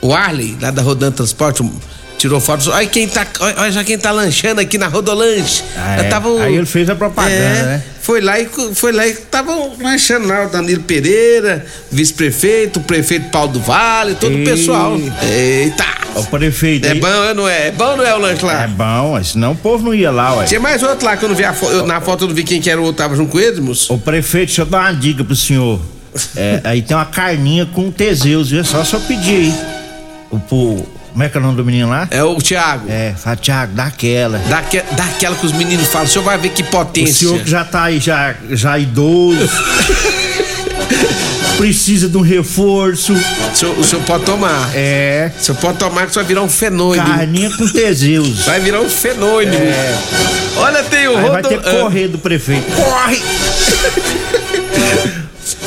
o 0.00 0.14
Arley, 0.14 0.56
lá 0.58 0.70
da 0.70 0.80
Rodan 0.80 1.10
Transporte, 1.12 1.62
tirou 2.16 2.40
fotos. 2.40 2.68
Olha 2.68 2.86
quem 2.86 3.06
tá, 3.06 3.26
olha 3.58 3.70
já 3.70 3.84
quem 3.84 3.98
tá 3.98 4.12
lanchando 4.12 4.62
aqui 4.62 4.78
na 4.78 4.86
Rodolanche. 4.88 5.62
Ah, 5.76 5.96
é. 5.96 6.04
tava, 6.04 6.42
Aí 6.42 6.54
ele 6.56 6.64
fez 6.66 6.88
a 6.88 6.94
propaganda, 6.94 7.34
é, 7.34 7.62
né? 7.64 7.82
Foi 8.08 8.22
lá 8.22 8.40
e 8.40 8.48
foi 8.74 8.90
lá 8.90 9.06
e 9.06 9.12
tava 9.12 9.52
lanchando 9.78 10.26
lá 10.26 10.46
o 10.46 10.48
Danilo 10.48 10.82
Pereira, 10.82 11.66
vice-prefeito, 11.92 12.80
o 12.80 12.82
prefeito 12.82 13.28
Paulo 13.28 13.52
do 13.52 13.60
Vale, 13.60 14.14
todo 14.14 14.34
o 14.34 14.44
pessoal. 14.44 14.98
Eita! 15.30 15.84
O 16.14 16.24
prefeito. 16.24 16.86
É 16.86 16.92
aí. 16.92 17.00
bom, 17.00 17.34
não 17.36 17.46
é? 17.46 17.68
É 17.68 17.70
bom 17.70 17.98
não 17.98 18.06
é 18.06 18.14
o 18.14 18.18
lanche 18.18 18.42
lá? 18.46 18.64
É 18.64 18.66
bom, 18.66 19.22
senão 19.22 19.52
o 19.52 19.56
povo 19.56 19.84
não 19.84 19.94
ia 19.94 20.10
lá, 20.10 20.36
ué. 20.36 20.46
Tinha 20.46 20.58
mais 20.58 20.82
outro 20.82 21.04
lá 21.04 21.18
que 21.18 21.24
eu 21.26 21.28
não 21.28 21.36
vi 21.36 21.44
a 21.44 21.52
foto. 21.52 21.84
Na 21.84 22.00
foto 22.00 22.24
eu 22.24 22.28
não 22.28 22.34
vi 22.34 22.44
quem 22.44 22.62
que 22.62 22.70
era 22.70 22.80
o 22.80 22.84
outro, 22.84 22.96
tava 22.96 23.14
junto 23.14 23.30
com 23.30 23.38
eles, 23.38 23.58
moço. 23.58 23.92
O 23.92 23.98
prefeito, 23.98 24.46
deixa 24.46 24.62
eu 24.62 24.66
dar 24.66 24.90
uma 24.90 24.92
dica 24.98 25.22
pro 25.22 25.36
senhor. 25.36 25.78
É, 26.34 26.62
aí 26.64 26.80
tem 26.80 26.96
uma 26.96 27.04
carninha 27.04 27.66
com 27.66 27.90
Teseus, 27.90 28.48
viu? 28.48 28.60
É 28.60 28.64
só 28.64 28.82
só 28.84 28.98
pedir 29.00 29.36
aí. 29.36 29.54
O, 30.50 30.86
como 31.12 31.22
é 31.22 31.28
que 31.28 31.36
é 31.36 31.40
o 31.40 31.42
nome 31.42 31.56
do 31.56 31.64
menino 31.64 31.88
lá? 31.88 32.08
É 32.10 32.22
o 32.22 32.36
Thiago. 32.36 32.86
É, 32.88 33.14
fala, 33.16 33.36
Thiago, 33.36 33.74
dá 33.74 33.84
aquela. 33.84 34.38
Dá, 34.48 34.62
que, 34.62 34.80
dá 34.80 35.04
aquela 35.04 35.36
que 35.36 35.46
os 35.46 35.52
meninos 35.52 35.88
falam, 35.88 36.06
o 36.06 36.10
senhor 36.10 36.24
vai 36.24 36.38
ver 36.38 36.50
que 36.50 36.62
potência. 36.62 37.26
O 37.26 37.30
senhor 37.30 37.44
que 37.44 37.50
já 37.50 37.64
tá 37.64 37.84
aí, 37.84 37.98
já, 37.98 38.34
já 38.50 38.78
idoso. 38.78 39.48
precisa 41.58 42.08
de 42.08 42.16
um 42.16 42.20
reforço. 42.20 43.12
O 43.12 43.56
senhor, 43.56 43.78
o 43.78 43.84
senhor, 43.84 44.04
pode 44.04 44.24
tomar. 44.24 44.70
É. 44.74 45.32
O 45.36 45.42
senhor 45.42 45.58
pode 45.58 45.78
tomar 45.78 46.06
que 46.06 46.12
você 46.12 46.20
vai 46.20 46.28
virar 46.28 46.42
um 46.42 46.48
fenômeno. 46.48 47.04
Carninha 47.04 47.50
com 47.50 47.66
Teseus. 47.66 48.44
Vai 48.44 48.60
virar 48.60 48.80
um 48.80 48.88
fenômeno. 48.88 49.54
É. 49.54 49.98
Olha, 50.56 50.82
tem 50.84 51.08
o 51.08 51.30
Vai 51.30 51.42
ter 51.42 51.60
que 51.60 51.70
correr 51.70 52.08
do 52.08 52.18
prefeito. 52.18 52.64
Corre! 52.72 53.20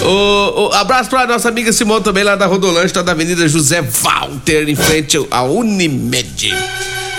O, 0.02 0.70
o, 0.70 0.74
abraço 0.74 1.10
pra 1.10 1.28
nossa 1.28 1.50
amiga 1.50 1.72
Simone 1.72 2.04
também 2.04 2.24
lá 2.24 2.36
da 2.36 2.48
Rodolândia, 2.48 2.90
tá 2.90 3.02
da 3.02 3.12
Avenida 3.12 3.48
José 3.48 3.82
Walter, 3.82 4.68
em 4.68 4.76
frente 4.76 5.18
ao 5.30 5.56
Unimed. 5.56 6.56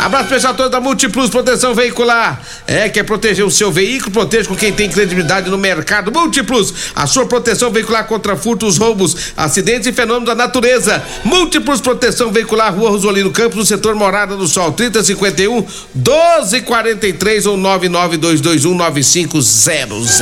Abraço 0.03 0.31
pessoal 0.31 0.53
todo 0.53 0.69
da 0.69 0.81
Multiplus 0.81 1.31
Proteção 1.31 1.77
Veicular. 1.77 2.43
É, 2.67 2.89
quer 2.89 3.05
proteger 3.05 3.47
o 3.47 3.51
seu 3.53 3.71
veículo? 3.71 4.11
Proteja 4.11 4.49
com 4.49 4.57
quem 4.57 4.73
tem 4.73 4.91
credibilidade 4.91 5.49
no 5.49 5.57
mercado. 5.57 6.11
Multiplus, 6.11 6.91
a 6.97 7.07
sua 7.07 7.25
proteção 7.25 7.71
veicular 7.71 8.05
contra 8.09 8.35
furtos, 8.35 8.79
roubos, 8.79 9.33
acidentes 9.37 9.87
e 9.87 9.93
fenômenos 9.93 10.27
da 10.27 10.35
natureza. 10.35 11.01
Múltiplos 11.25 11.81
Proteção 11.81 12.33
Veicular, 12.33 12.75
Rua 12.75 12.91
Rosolino 12.91 13.31
Campos, 13.31 13.57
no 13.57 13.65
setor 13.65 13.95
Morada 13.95 14.37
do 14.37 14.49
Sol, 14.49 14.73
3051 14.73 15.65
1243 15.95 17.47
ou 17.47 17.57
99221 17.57 18.75
9500. 18.75 20.21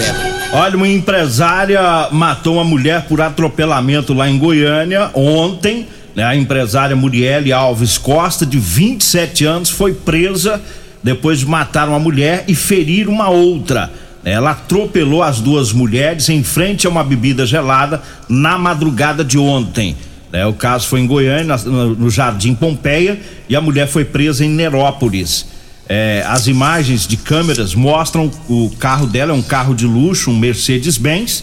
Olha, 0.53 0.77
uma 0.77 0.89
empresária 0.89 1.81
matou 2.13 2.57
uma 2.57 2.65
mulher 2.65 3.07
por 3.09 3.23
atropelamento 3.23 4.13
lá 4.13 4.29
em 4.29 4.39
Goiânia 4.39 5.11
ontem? 5.15 5.89
A 6.17 6.35
empresária 6.35 6.97
Murielle 6.97 7.53
Alves 7.53 7.97
Costa, 7.97 8.45
de 8.45 8.59
27 8.59 9.45
anos, 9.45 9.71
foi 9.71 9.95
presa 9.95 10.61
depois 11.03 11.41
de 11.41 11.47
matar 11.47 11.89
uma 11.89 11.99
mulher 11.99 12.45
e 12.49 12.55
ferir 12.55 13.09
uma 13.09 13.29
outra. 13.29 13.91
Ela 14.25 14.51
atropelou 14.51 15.23
as 15.23 15.41
duas 15.41 15.73
mulheres 15.73 16.29
em 16.29 16.43
frente 16.43 16.87
a 16.87 16.91
uma 16.91 17.03
bebida 17.03 17.47
gelada 17.47 18.03
na 18.29 18.59
madrugada 18.59 19.25
de 19.25 19.39
ontem. 19.39 19.97
É, 20.33 20.47
o 20.47 20.53
caso 20.53 20.87
foi 20.87 21.01
em 21.01 21.07
Goiânia, 21.07 21.57
no 21.57 22.11
Jardim 22.11 22.55
Pompeia, 22.55 23.19
e 23.49 23.57
a 23.57 23.61
mulher 23.61 23.89
foi 23.89 24.05
presa 24.05 24.45
em 24.45 24.49
Nerópolis. 24.49 25.47
É, 25.89 26.23
as 26.27 26.47
imagens 26.47 27.07
de 27.07 27.17
câmeras 27.17 27.75
mostram 27.75 28.31
o 28.49 28.71
carro 28.79 29.07
dela, 29.07 29.33
é 29.33 29.35
um 29.35 29.43
carro 29.43 29.75
de 29.75 29.87
luxo, 29.87 30.31
um 30.31 30.39
Mercedes-Benz, 30.39 31.43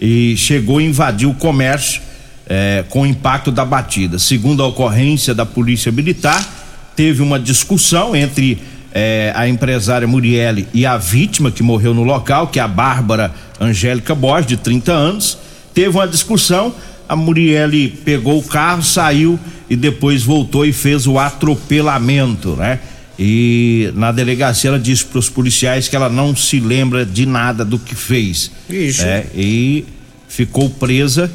e 0.00 0.36
chegou 0.36 0.78
a 0.78 0.82
invadir 0.82 1.28
o 1.28 1.34
comércio 1.34 2.02
é, 2.46 2.84
com 2.88 3.02
o 3.02 3.06
impacto 3.06 3.50
da 3.50 3.64
batida. 3.64 4.18
Segundo 4.18 4.62
a 4.62 4.66
ocorrência 4.66 5.34
da 5.34 5.46
Polícia 5.46 5.90
Militar, 5.90 6.46
teve 6.94 7.22
uma 7.22 7.38
discussão 7.38 8.14
entre 8.14 8.58
é, 8.92 9.32
a 9.34 9.48
empresária 9.48 10.06
Murielle 10.06 10.68
e 10.72 10.86
a 10.86 10.96
vítima 10.96 11.50
que 11.50 11.62
morreu 11.62 11.92
no 11.92 12.04
local, 12.04 12.46
que 12.46 12.60
é 12.60 12.62
a 12.62 12.68
Bárbara 12.68 13.34
Angélica 13.60 14.14
Borges, 14.14 14.46
de 14.46 14.56
30 14.56 14.92
anos. 14.92 15.38
Teve 15.74 15.96
uma 15.96 16.06
discussão, 16.06 16.72
a 17.08 17.16
Murielle 17.16 17.88
pegou 17.88 18.38
o 18.38 18.42
carro, 18.42 18.82
saiu 18.82 19.38
e 19.68 19.74
depois 19.74 20.22
voltou 20.22 20.64
e 20.64 20.72
fez 20.72 21.06
o 21.06 21.18
atropelamento, 21.18 22.50
né? 22.56 22.78
E 23.18 23.92
na 23.94 24.10
delegacia 24.10 24.68
ela 24.68 24.78
disse 24.78 25.04
para 25.04 25.18
os 25.18 25.28
policiais 25.28 25.88
que 25.88 25.94
ela 25.94 26.08
não 26.08 26.34
se 26.34 26.58
lembra 26.58 27.06
de 27.06 27.26
nada 27.26 27.64
do 27.64 27.78
que 27.78 27.94
fez. 27.94 28.50
Isso. 28.68 29.02
É, 29.02 29.26
e 29.34 29.84
ficou 30.28 30.68
presa, 30.68 31.30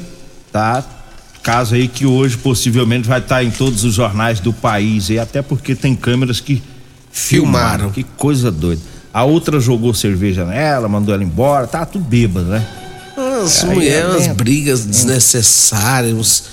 tá? 0.52 0.84
Caso 1.42 1.74
aí 1.74 1.88
que 1.88 2.04
hoje 2.04 2.36
possivelmente 2.36 3.08
vai 3.08 3.18
estar 3.18 3.42
em 3.42 3.50
todos 3.50 3.82
os 3.84 3.94
jornais 3.94 4.40
do 4.40 4.52
país, 4.52 5.08
e 5.08 5.18
até 5.18 5.40
porque 5.40 5.74
tem 5.74 5.94
câmeras 5.94 6.38
que 6.38 6.62
filmaram. 7.10 7.90
filmaram. 7.90 7.90
Que 7.90 8.04
coisa 8.04 8.50
doida. 8.50 8.82
A 9.12 9.24
outra 9.24 9.58
jogou 9.58 9.92
cerveja 9.92 10.44
nela, 10.44 10.88
mandou 10.88 11.14
ela 11.14 11.24
embora, 11.24 11.66
tá 11.66 11.84
tudo 11.84 12.04
bêbado, 12.04 12.46
né? 12.46 12.64
As 13.44 13.64
mulheres, 13.64 14.26
umas 14.26 14.26
brigas 14.28 14.84
desnecessárias, 14.84 16.44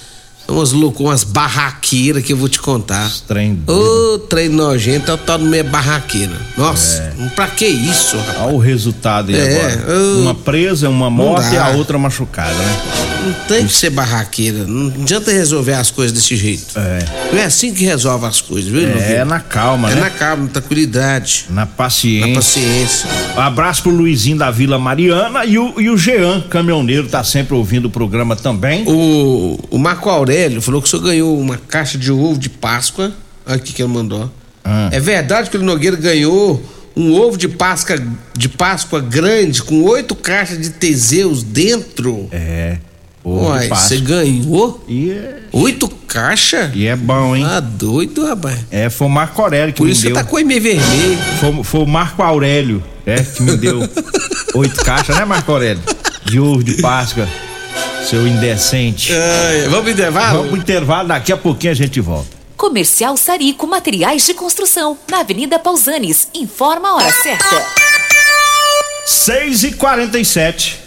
umas 0.48 0.72
loucuras, 0.72 1.12
umas 1.12 1.24
barraqueiras 1.24 2.24
que 2.24 2.34
eu 2.34 2.38
vou 2.38 2.50
te 2.50 2.60
contar. 2.60 3.12
Trem 3.27 3.62
Ô, 3.67 3.74
oh, 3.74 4.20
trem 4.20 4.50
nojento, 4.50 5.12
é 5.12 5.13
o 5.13 5.17
tal 5.17 5.38
do 5.38 5.46
meio 5.46 5.65
barraqueira. 5.65 6.36
Nossa, 6.58 7.13
é. 7.20 7.29
pra 7.36 7.48
que 7.48 7.67
isso, 7.67 8.17
rapaz? 8.17 8.38
Olha 8.39 8.56
o 8.56 8.58
resultado 8.58 9.29
aí 9.29 9.36
é, 9.36 9.56
agora. 9.56 9.86
Oh, 9.88 10.22
uma 10.22 10.36
presa, 10.36 10.89
uma 10.89 11.10
morte 11.10 11.53
e 11.53 11.58
a 11.58 11.70
outra 11.70 11.98
machucada, 12.00 12.53
né? 12.53 13.17
Não 13.28 13.34
tem 13.48 13.68
que 13.68 13.74
ser 13.74 13.90
barraqueira. 13.90 14.66
Não 14.66 14.88
adianta 14.88 15.32
resolver 15.32 15.74
as 15.74 15.92
coisas 15.92 16.14
desse 16.14 16.36
jeito. 16.36 16.78
É. 16.78 17.00
Não 17.34 17.40
é 17.40 17.44
assim 17.44 17.74
que 17.74 17.84
resolve 17.84 18.26
as 18.26 18.40
coisas, 18.40 18.72
viu? 18.72 18.88
É, 18.88 19.16
é 19.16 19.26
na 19.26 19.40
calma, 19.40 19.92
é 19.92 19.96
né? 19.96 20.02
É 20.02 20.04
na 20.06 20.10
calma, 20.10 20.44
na 20.44 20.50
tranquilidade. 20.50 21.46
Na 21.50 21.66
paciência. 21.66 22.28
Na 22.28 22.36
paciência. 22.36 23.10
Abraço 23.36 23.84
pro 23.84 23.92
Luizinho 23.92 24.38
da 24.38 24.50
Vila 24.50 24.80
Mariana 24.80 25.46
e 25.46 25.60
o, 25.60 25.80
e 25.80 25.90
o 25.90 25.98
Jean, 25.98 26.42
caminhoneiro, 26.50 27.08
tá 27.08 27.24
sempre 27.24 27.54
ouvindo 27.54 27.86
o 27.86 27.90
programa 27.90 28.36
também. 28.36 28.84
O, 28.88 29.60
o 29.70 29.78
Marco 29.78 30.10
Aurélio 30.10 30.62
falou 30.62 30.82
que 30.82 30.88
o 30.88 30.90
senhor 30.90 31.04
ganhou 31.04 31.38
uma 31.38 31.58
caixa 31.58 31.98
de 31.98 32.12
ovo 32.12 32.40
de 32.40 32.50
Páscoa. 32.50 33.12
O 33.46 33.60
que 33.60 33.82
ele 33.82 33.92
mandou. 33.92 34.32
Ah. 34.64 34.90
É 34.92 35.00
verdade 35.00 35.50
que 35.50 35.58
o 35.58 35.64
Nogueira 35.64 35.96
ganhou 35.96 36.62
um 36.98 37.14
ovo 37.14 37.38
de 37.38 37.48
Páscoa, 37.48 37.96
de 38.36 38.50
Páscoa 38.50 39.00
grande 39.00 39.62
com 39.62 39.84
oito 39.84 40.16
caixas 40.16 40.60
de 40.60 40.72
Teseus 40.72 41.44
dentro? 41.44 42.28
É. 42.32 42.78
Uai, 43.30 43.68
você 43.68 43.98
ganhou? 43.98 44.82
E 44.88 45.12
é... 45.12 45.40
Oito 45.52 45.90
caixas? 45.90 46.72
E 46.74 46.88
é 46.88 46.96
bom, 46.96 47.36
hein? 47.36 47.44
Ah, 47.46 47.60
doido, 47.60 48.26
rapaz. 48.26 48.60
É, 48.72 48.90
foi 48.90 49.08
o 49.08 49.10
Marco 49.10 49.42
Aurélio 49.42 49.74
que 49.74 49.80
Por 49.80 49.86
me 49.88 49.92
isso 49.92 50.04
deu. 50.04 50.16
você 50.16 50.24
tá 50.24 50.24
com 50.24 50.38
o 50.38 50.40
e 50.40 50.44
vermelho. 50.46 51.18
Foi, 51.42 51.64
foi, 51.64 51.82
o 51.82 51.86
Marco 51.86 52.24
Aurélio, 52.24 52.82
é, 53.06 53.22
que 53.22 53.44
me 53.44 53.58
deu 53.58 53.82
oito 54.56 54.82
caixas, 54.82 55.18
né, 55.18 55.26
Marco 55.26 55.52
Aurélio? 55.52 55.84
De 56.24 56.40
ovo 56.40 56.64
de 56.64 56.82
Páscoa, 56.82 57.28
seu 58.10 58.26
indecente. 58.26 59.12
Ai, 59.14 59.64
vamos 59.64 59.82
pro 59.82 59.92
intervalo? 59.92 60.38
Vamos 60.38 60.52
pro 60.52 60.60
intervalo, 60.62 61.08
daqui 61.10 61.34
a 61.34 61.38
pouquinho 61.38 61.72
a 61.72 61.76
gente 61.76 62.00
volta. 62.00 62.30
Comercial 62.56 63.18
Sarico 63.18 63.68
Materiais 63.68 64.26
de 64.26 64.34
Construção, 64.34 64.98
na 65.12 65.20
Avenida 65.20 65.60
Pausanes. 65.60 66.30
Informa 66.34 66.90
a 66.90 66.96
hora 66.96 67.12
certa. 67.12 67.66
6 69.06 69.64
e 69.66 69.72
47 69.74 70.87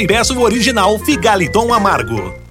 e 0.01 0.07
peço 0.07 0.33
o 0.33 0.41
original 0.41 0.97
Figaliton 0.97 1.71
Amargo. 1.71 2.40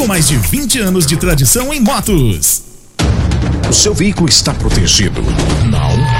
com 0.00 0.06
mais 0.06 0.28
de 0.28 0.38
20 0.38 0.78
anos 0.78 1.04
de 1.04 1.14
tradição 1.14 1.74
em 1.74 1.78
motos. 1.78 2.62
O 3.68 3.72
seu 3.72 3.92
veículo 3.92 4.30
está 4.30 4.54
protegido? 4.54 5.20
Não? 5.70 6.19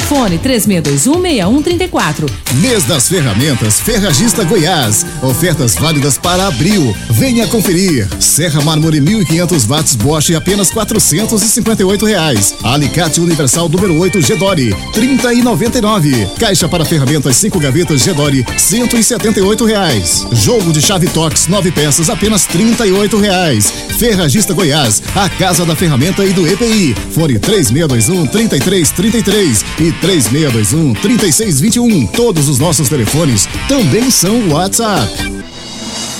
Fone 0.11 0.37
36216134. 0.39 2.29
Mês 2.55 2.83
das 2.83 3.07
Ferramentas 3.07 3.79
Ferragista 3.79 4.43
Goiás. 4.43 5.05
Ofertas 5.23 5.75
válidas 5.75 6.17
para 6.17 6.47
abril. 6.47 6.93
Venha 7.11 7.47
conferir. 7.47 8.09
Serra 8.19 8.59
Mármore 8.59 8.99
1500 8.99 9.65
watts 9.65 9.95
Bosch 9.95 10.35
apenas 10.35 10.69
458 10.69 12.05
reais. 12.05 12.53
Alicate 12.61 13.21
Universal 13.21 13.69
número 13.69 13.97
8 13.97 14.21
Gedore 14.21 14.75
30 14.91 15.33
e 15.33 15.41
99. 15.41 16.27
Caixa 16.37 16.67
para 16.67 16.83
ferramentas 16.83 17.37
5 17.37 17.57
gavetas 17.57 18.01
Gedore 18.01 18.45
178 18.57 19.63
reais. 19.63 20.27
Jogo 20.33 20.73
de 20.73 20.81
chave 20.81 21.07
Tox 21.07 21.47
9 21.47 21.71
peças 21.71 22.09
apenas 22.09 22.45
38 22.47 23.17
reais. 23.17 23.71
Ferragista 23.97 24.53
Goiás, 24.53 25.01
a 25.15 25.29
casa 25.29 25.63
da 25.65 25.73
ferramenta 25.73 26.25
e 26.25 26.33
do 26.33 26.45
EPI. 26.45 26.93
Fone 27.11 27.39
3621 27.39 28.27
3333 28.27 29.63
e 29.79 30.00
3621 30.01 30.93
3621. 30.93 32.07
Todos 32.07 32.49
os 32.49 32.59
nossos 32.59 32.89
telefones 32.89 33.47
também 33.67 34.09
são 34.09 34.49
WhatsApp. 34.49 35.31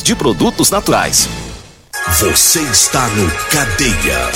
de 0.00 0.14
produtos 0.14 0.70
naturais. 0.70 1.28
Você 2.20 2.60
está 2.60 3.08
no 3.08 3.28
Cadeia. 3.50 4.30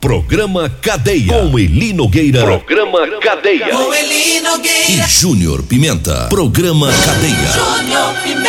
Programa 0.00 0.70
Cadeia. 0.80 1.32
Com 1.32 1.58
Eli 1.58 1.92
Nogueira. 1.92 2.42
Programa 2.44 3.00
Cadeia. 3.20 3.68
Com 3.70 3.92
Eli 3.92 4.40
Nogueira. 4.40 4.88
E 4.88 5.08
Júnior 5.08 5.64
Pimenta. 5.64 6.28
Programa 6.30 6.92
Cadeia. 6.92 7.34
Júnior 7.34 8.14
Pimenta. 8.22 8.46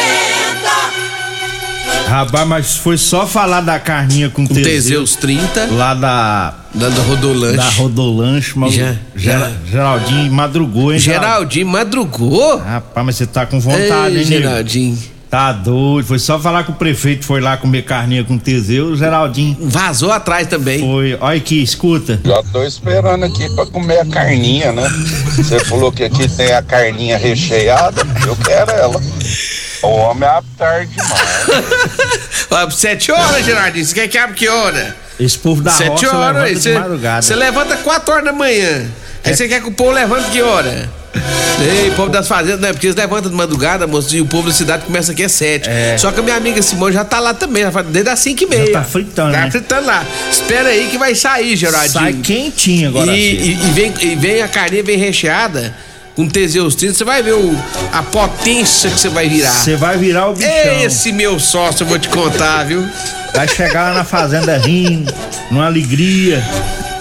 Rapaz, 2.07 2.47
mas 2.47 2.77
foi 2.77 2.97
só 2.97 3.25
falar 3.25 3.62
da 3.62 3.79
carninha 3.79 4.29
com, 4.29 4.47
Com 4.47 4.53
Teseus 4.53 5.15
30. 5.15 5.65
Lá 5.71 5.95
da. 5.95 6.53
Da, 6.75 6.89
da 6.89 7.01
Rodolanche. 7.01 7.57
Da 7.57 7.69
Rodolanche, 7.69 8.53
mas 8.55 8.73
Já, 8.75 8.95
já. 9.15 9.51
Geraldinho 9.65 10.31
madrugou, 10.31 10.93
hein? 10.93 10.99
Geraldinho 10.99 11.67
madrugou? 11.67 12.57
Rapaz, 12.60 13.03
mas 13.03 13.15
você 13.15 13.25
tá 13.25 13.47
com 13.47 13.60
vontade, 13.60 14.15
Ei, 14.15 14.23
hein, 14.23 14.29
nego? 14.29 14.47
Tá 15.29 15.51
doido. 15.51 16.07
Foi 16.07 16.19
só 16.19 16.39
falar 16.39 16.63
que 16.63 16.71
o 16.71 16.75
prefeito 16.75 17.25
foi 17.25 17.41
lá 17.41 17.57
comer 17.57 17.83
carninha 17.83 18.23
com 18.23 18.37
Teseus, 18.37 18.99
Geraldinho. 18.99 19.57
Vazou 19.59 20.11
atrás 20.11 20.47
também. 20.47 20.79
Foi. 20.79 21.17
Olha 21.19 21.37
aqui, 21.37 21.61
escuta. 21.61 22.19
Já 22.23 22.41
tô 22.43 22.63
esperando 22.63 23.25
aqui 23.25 23.49
pra 23.55 23.65
comer 23.65 23.99
a 23.99 24.05
carninha, 24.05 24.71
né? 24.71 24.87
Você 25.35 25.59
falou 25.65 25.91
que 25.91 26.03
aqui 26.05 26.27
tem 26.29 26.53
a 26.53 26.61
carninha 26.61 27.17
recheada, 27.17 28.01
eu 28.25 28.35
quero 28.37 28.71
ela. 28.71 29.01
O 29.83 29.87
homem 29.87 30.27
é 30.27 30.41
tarde 30.57 30.91
demais. 30.95 32.73
Sete 32.75 33.11
horas, 33.11 33.45
Geraldinho. 33.45 33.85
Você 33.85 33.93
quer 33.93 34.07
que 34.07 34.17
abra 34.17 34.35
que 34.35 34.47
hora? 34.47 34.95
Esse 35.19 35.37
povo 35.37 35.61
da 35.61 35.71
Sete 35.71 36.05
roça 36.05 36.15
horas. 36.17 36.27
levanta 36.35 36.43
aí 36.47 36.55
de 36.55 36.61
Você 36.61 36.73
madrugada. 36.79 37.21
você 37.21 37.35
levanta 37.35 37.77
quatro 37.77 38.13
horas 38.13 38.25
da 38.25 38.33
manhã. 38.33 38.85
Aí 39.25 39.31
É. 39.31 39.35
você 39.35 39.47
quer 39.47 39.61
que 39.61 39.67
o 39.67 39.71
povo 39.71 39.91
levante 39.91 40.29
que 40.31 40.41
hora? 40.41 40.89
Ei, 41.62 41.91
povo 41.91 42.10
das 42.10 42.27
fazendas, 42.27 42.60
não 42.60 42.69
é 42.69 42.73
porque 42.73 42.88
eles 42.88 42.95
levantam 42.95 43.30
de 43.32 43.36
madrugada, 43.38 43.88
moço, 43.88 44.15
e 44.15 44.21
o 44.21 44.25
povo 44.25 44.47
da 44.47 44.53
cidade 44.53 44.84
começa 44.86 45.12
aqui 45.12 45.23
às 45.23 45.32
sete. 45.32 45.69
Só 45.97 46.12
que 46.12 46.19
a 46.19 46.23
minha 46.23 46.36
amiga 46.36 46.62
Simone 46.62 46.93
já 46.93 47.03
tá 47.06 47.19
lá 47.19 47.34
também, 47.34 47.63
já 47.63 47.71
faz 47.71 47.88
desde 47.88 48.10
as 48.10 48.19
cinco 48.19 48.43
e 48.43 48.47
meia. 48.47 48.65
Já 48.67 48.71
tá 48.73 48.84
fritando, 48.84 49.32
Tá 49.32 49.41
né? 49.45 49.51
fritando 49.51 49.88
lá. 49.88 50.06
Espera 50.32 50.69
aí 50.69 50.88
que 50.89 50.97
vai 50.97 51.15
sair, 51.15 51.56
Geraldinho. 51.56 51.91
Sai 51.93 52.13
quentinho 52.13 52.89
agora. 52.89 53.12
E, 53.15 53.19
e- 53.19 53.51
e 53.53 53.71
vem, 53.71 53.93
e 54.01 54.15
vem 54.15 54.41
a 54.41 54.47
carninha 54.47 54.84
bem 54.84 54.97
recheada, 54.97 55.73
com 56.15 56.27
Teseus 56.27 56.73
30, 56.75 56.95
você 56.95 57.03
vai 57.03 57.21
ver 57.21 57.34
o, 57.34 57.56
a 57.93 58.01
potência 58.01 58.89
que 58.89 58.99
você 58.99 59.10
vai 59.10 59.30
virar. 59.30 59.51
Você 59.51 59.75
vai 59.75 59.97
virar 59.97 60.30
o 60.30 60.34
bichão. 60.34 60.51
Esse 60.84 61.12
meu 61.12 61.39
sócio, 61.39 61.84
eu 61.84 61.88
vou 61.88 61.99
te 61.99 62.10
contar, 62.10 62.63
viu? 62.63 62.84
Vai 63.36 63.47
chegar 63.47 63.89
lá 63.89 63.93
na 63.93 64.03
fazenda 64.03 64.58
rindo, 64.58 65.13
numa 65.51 65.67
alegria. 65.67 66.43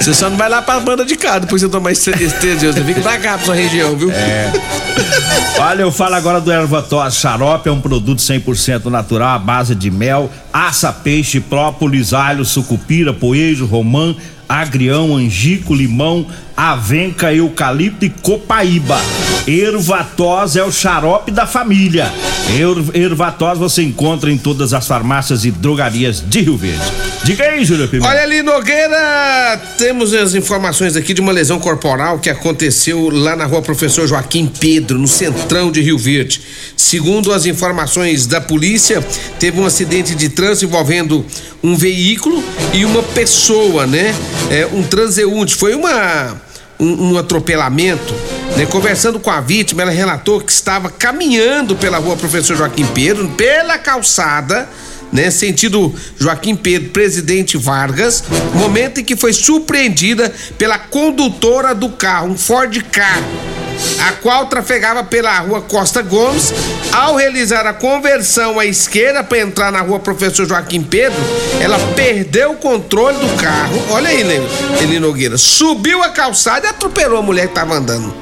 Você 0.00 0.14
só 0.14 0.30
não 0.30 0.37
vai 0.37 0.48
lá 0.48 0.62
pra 0.62 0.78
banda 0.80 1.04
de 1.04 1.16
cá 1.16 1.38
depois 1.38 1.62
você 1.62 1.68
tomar 1.68 1.92
Teseus. 1.94 2.74
Você 2.74 2.85
fica 2.85 3.00
pra 3.00 3.18
cá, 3.18 3.37
pra 3.37 3.44
sua 3.44 3.54
região, 3.54 3.96
viu? 3.96 4.11
É. 4.11 4.52
Olha, 5.59 5.82
eu 5.82 5.90
falo 5.90 6.14
agora 6.14 6.40
do 6.40 6.52
Ervatos 6.52 7.16
Xarope, 7.16 7.68
é 7.68 7.72
um 7.72 7.80
produto 7.80 8.18
100% 8.18 8.87
natural, 8.87 9.35
à 9.35 9.38
base 9.38 9.74
de 9.74 9.90
mel, 9.90 10.30
aça, 10.52 10.92
peixe, 10.92 11.40
própolis, 11.40 12.12
alho, 12.12 12.44
sucupira, 12.44 13.12
poejo, 13.12 13.66
romã, 13.66 14.14
agrião, 14.48 15.16
angico, 15.16 15.74
limão, 15.74 16.26
avenca, 16.57 17.33
eucalipto 17.33 18.05
e 18.05 18.11
copaíba. 18.11 18.99
Ervatós 19.47 20.57
é 20.57 20.64
o 20.64 20.73
xarope 20.73 21.31
da 21.31 21.47
família. 21.47 22.11
Er, 22.59 23.01
Ervatós 23.03 23.59
você 23.59 23.83
encontra 23.83 24.33
em 24.33 24.38
todas 24.38 24.73
as 24.73 24.87
farmácias 24.87 25.45
e 25.45 25.51
drogarias 25.51 26.25
de 26.27 26.40
Rio 26.40 26.57
Verde. 26.57 26.83
Diga 27.23 27.45
aí, 27.45 27.64
Júlio 27.64 27.88
Pimenta. 27.88 28.09
Olha 28.09 28.23
ali, 28.23 28.42
Nogueira, 28.42 29.61
temos 29.77 30.14
as 30.14 30.35
informações 30.35 30.97
aqui 30.97 31.12
de 31.12 31.21
uma 31.21 31.33
lesão 31.33 31.59
corporal 31.59 32.19
que 32.19 32.31
aconteceu 32.31 33.11
lá 33.11 33.37
na 33.37 33.45
rua 33.45 33.61
Professor 33.61 34.07
Joaquim 34.07 34.47
Pedro, 34.47 34.99
no 34.99 35.09
centrão 35.09 35.71
de 35.71 35.81
Rio 35.81 35.99
Verde. 35.99 36.40
Segundo 36.77 37.33
as 37.33 37.45
informações 37.47 38.27
da 38.27 38.40
polícia, 38.40 39.05
teve 39.40 39.61
um 39.61 39.66
acidente 39.66 40.14
de 40.14 40.29
trânsito 40.29 40.66
envolvendo 40.66 41.25
um 41.62 41.77
veículo 41.77 42.42
e 42.73 42.85
uma 42.85 43.03
pessoa, 43.03 43.87
né? 43.87 44.14
É, 44.51 44.66
um 44.66 44.83
transeunte. 44.83 45.55
Foi 45.55 45.75
uma 45.75 46.45
um, 46.78 47.12
um 47.12 47.18
atropelamento. 47.18 48.14
Né? 48.56 48.66
Conversando 48.66 49.18
com 49.18 49.30
a 49.30 49.40
vítima, 49.40 49.82
ela 49.82 49.90
relatou 49.90 50.40
que 50.40 50.52
estava 50.52 50.90
caminhando 50.90 51.76
pela 51.76 51.98
rua 51.98 52.16
Professor 52.16 52.56
Joaquim 52.56 52.86
Pedro, 52.86 53.28
pela 53.30 53.78
calçada, 53.78 54.68
né? 55.12 55.30
Sentido 55.30 55.94
Joaquim 56.18 56.56
Pedro, 56.56 56.90
presidente 56.90 57.56
Vargas, 57.56 58.24
momento 58.54 59.00
em 59.00 59.04
que 59.04 59.16
foi 59.16 59.32
surpreendida 59.32 60.32
pela 60.58 60.78
condutora 60.78 61.74
do 61.74 61.90
carro, 61.90 62.30
um 62.30 62.36
Ford 62.36 62.82
Ka 62.90 63.22
a 64.00 64.12
qual 64.12 64.46
trafegava 64.46 65.04
pela 65.04 65.38
rua 65.40 65.62
Costa 65.62 66.02
Gomes. 66.02 66.52
Ao 66.92 67.16
realizar 67.16 67.66
a 67.66 67.72
conversão 67.72 68.58
à 68.58 68.64
esquerda 68.64 69.22
para 69.22 69.38
entrar 69.38 69.70
na 69.70 69.80
rua 69.80 69.98
Professor 69.98 70.46
Joaquim 70.46 70.82
Pedro, 70.82 71.18
ela 71.60 71.78
perdeu 71.94 72.52
o 72.52 72.56
controle 72.56 73.18
do 73.18 73.36
carro. 73.36 73.82
Olha 73.90 74.08
aí, 74.08 74.22
Eli 74.80 74.98
Nogueira. 74.98 75.36
Subiu 75.36 76.02
a 76.02 76.10
calçada 76.10 76.66
e 76.66 76.70
atropelou 76.70 77.18
a 77.18 77.22
mulher 77.22 77.46
que 77.46 77.52
estava 77.52 77.74
andando. 77.74 78.14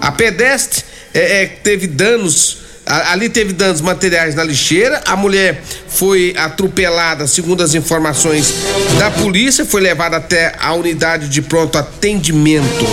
A 0.00 0.10
pedestre 0.12 0.84
é, 1.12 1.42
é, 1.42 1.46
teve 1.46 1.86
danos 1.86 2.63
Ali 3.02 3.28
teve 3.28 3.52
danos 3.52 3.80
materiais 3.80 4.34
na 4.34 4.44
lixeira. 4.44 5.00
A 5.06 5.16
mulher 5.16 5.60
foi 5.88 6.32
atropelada, 6.36 7.26
segundo 7.26 7.62
as 7.62 7.74
informações 7.74 8.54
da 8.98 9.10
polícia, 9.10 9.64
foi 9.64 9.80
levada 9.80 10.16
até 10.16 10.54
a 10.60 10.72
unidade 10.74 11.28
de 11.28 11.42
pronto 11.42 11.76
atendimento. 11.76 12.86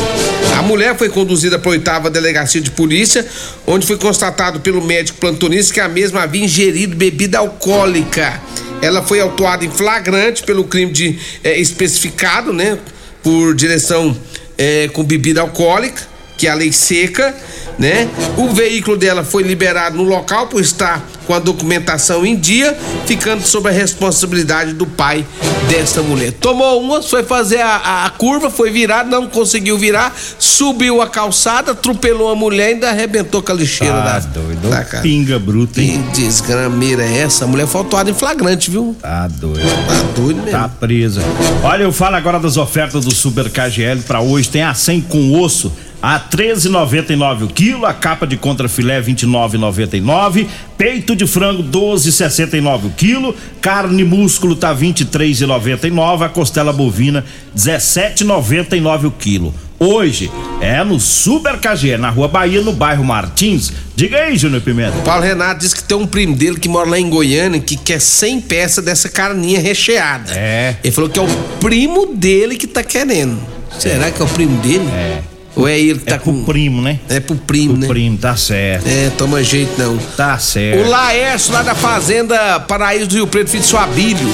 A 0.58 0.62
mulher 0.64 0.98
foi 0.98 1.10
conduzida 1.10 1.60
para 1.60 1.70
a 1.70 1.74
oitava 1.74 2.10
delegacia 2.10 2.62
de 2.62 2.72
polícia, 2.72 3.26
onde 3.66 3.86
foi 3.86 3.98
constatado 3.98 4.60
pelo 4.60 4.82
médico 4.82 5.20
plantonista 5.20 5.74
que 5.74 5.80
a 5.80 5.88
mesma 5.88 6.24
havia 6.24 6.44
ingerido 6.44 6.96
bebida 6.96 7.38
alcoólica. 7.38 8.42
Ela 8.82 9.04
foi 9.04 9.20
autuada 9.20 9.64
em 9.64 9.70
flagrante 9.70 10.44
pelo 10.44 10.64
crime 10.64 10.92
de 10.92 11.20
é, 11.44 11.60
especificado, 11.60 12.52
né? 12.52 12.78
Por 13.22 13.54
direção 13.54 14.18
é, 14.58 14.88
com 14.90 15.04
bebida 15.04 15.42
alcoólica, 15.42 16.02
que 16.42 16.48
é 16.48 16.50
a 16.50 16.56
lei 16.56 16.72
seca 16.72 17.36
né? 17.82 18.08
O 18.38 18.50
veículo 18.50 18.96
dela 18.96 19.24
foi 19.24 19.42
liberado 19.42 19.98
no 19.98 20.04
local 20.04 20.48
por 20.48 20.62
estar 20.62 21.04
com 21.26 21.34
a 21.34 21.40
documentação 21.40 22.26
em 22.26 22.36
dia, 22.36 22.78
ficando 23.06 23.42
sob 23.44 23.70
a 23.70 23.72
responsabilidade 23.72 24.74
do 24.74 24.86
pai 24.86 25.26
desta 25.68 26.02
mulher. 26.02 26.32
Tomou 26.34 26.80
uma, 26.82 27.02
foi 27.02 27.24
fazer 27.24 27.62
a, 27.62 28.06
a 28.06 28.10
curva, 28.12 28.50
foi 28.50 28.70
virar, 28.70 29.06
não 29.06 29.28
conseguiu 29.28 29.78
virar, 29.78 30.16
subiu 30.38 31.02
a 31.02 31.08
calçada, 31.08 31.72
atropelou 31.72 32.30
a 32.30 32.36
mulher 32.36 32.70
e 32.70 32.74
ainda 32.74 32.90
arrebentou 32.90 33.42
com 33.42 33.52
a 33.52 33.56
lixeira 33.56 33.94
tá 33.94 34.20
da, 34.20 34.20
doido. 34.20 34.70
da 34.70 34.84
casa. 34.84 35.04
Pinga 35.04 35.40
bruta, 35.40 35.82
hein? 35.82 36.04
Que 36.14 36.22
desgrameira 36.22 37.04
é 37.04 37.20
essa? 37.20 37.46
A 37.46 37.48
mulher 37.48 37.66
foi 37.66 37.82
autuada 37.82 38.10
em 38.10 38.14
flagrante, 38.14 38.70
viu? 38.70 38.96
Tá 39.02 39.28
doido. 39.28 39.62
Tá 39.62 40.04
doido 40.16 40.38
mesmo. 40.38 40.52
Tá 40.52 40.68
presa. 40.68 41.22
Olha, 41.64 41.84
eu 41.84 41.94
falo 41.94 42.16
agora 42.16 42.40
das 42.40 42.58
ofertas 42.58 43.06
do 43.06 43.12
Super 43.12 43.50
KGL 43.50 44.02
para 44.02 44.22
hoje. 44.22 44.50
Tem 44.50 44.64
a 44.64 44.74
100 44.74 45.02
com 45.02 45.40
osso 45.40 45.72
a 46.02 46.20
13,99 46.20 47.44
o 47.44 47.48
quilo, 47.48 47.86
a 47.86 47.94
capa 47.94 48.26
de 48.26 48.36
contrafilé 48.36 49.02
29,99, 49.02 50.48
peito 50.78 51.16
de 51.16 51.28
frango 51.28 51.64
12,69 51.64 52.86
o 52.86 52.90
quilo, 52.90 53.36
carne 53.62 54.04
músculo 54.04 54.56
tá 54.56 54.76
23,99, 54.76 56.26
a 56.26 56.30
costela 56.30 56.74
bovina 56.74 57.24
17,99 57.56 59.06
o 59.06 59.12
quilo. 59.12 59.54
Hoje 59.84 60.32
é 60.60 60.84
no 60.84 61.00
Super 61.00 61.58
KG, 61.58 61.98
na 61.98 62.12
Rua 62.12 62.28
Bahia, 62.28 62.62
no 62.62 62.72
bairro 62.72 63.04
Martins. 63.04 63.74
Diga 63.96 64.18
aí, 64.18 64.38
Júnior 64.38 64.62
Pimenta. 64.62 65.00
Paulo 65.00 65.24
Renato 65.24 65.62
disse 65.62 65.76
que 65.76 65.84
tem 65.84 65.98
um 65.98 66.06
primo 66.06 66.36
dele 66.36 66.60
que 66.60 66.70
mora 66.70 66.88
lá 66.88 67.00
em 67.00 67.10
Goiânia 67.10 67.60
que 67.60 67.76
quer 67.76 68.00
100 68.00 68.42
peças 68.42 68.86
dessa 68.86 69.10
carninha 69.10 69.60
recheada. 69.60 70.34
É. 70.36 70.76
Ele 70.84 70.94
falou 70.94 71.10
que 71.10 71.18
é 71.18 71.24
o 71.24 71.28
primo 71.60 72.14
dele 72.14 72.58
que 72.58 72.68
tá 72.68 72.84
querendo. 72.84 73.40
Será 73.80 74.12
que 74.12 74.22
é 74.22 74.26
o 74.26 74.28
primo 74.28 74.56
dele? 74.62 74.88
É. 74.88 75.31
Ou 75.56 75.68
é 75.68 75.80
ele 75.80 76.00
que 76.00 76.06
tá 76.06 76.16
é 76.16 76.20
com. 76.20 76.44
primo, 76.44 76.82
né? 76.82 77.00
É 77.10 77.20
pro 77.20 77.36
primo, 77.36 77.74
pro 77.74 77.82
né? 77.82 77.88
primo, 77.88 78.18
tá 78.18 78.36
certo. 78.36 78.88
É, 78.88 79.10
toma 79.18 79.44
jeito 79.44 79.72
não. 79.78 79.98
Tá 79.98 80.38
certo. 80.38 80.86
O 80.86 80.90
Laércio, 80.90 81.54
lá 81.54 81.62
da 81.62 81.76
Fazenda 81.76 82.60
Paraíso 82.62 83.08
do 83.08 83.16
Rio 83.16 83.28
Preto, 83.28 83.50
filho 83.50 83.64
de 83.64 83.70
Suabílio. 83.70 84.30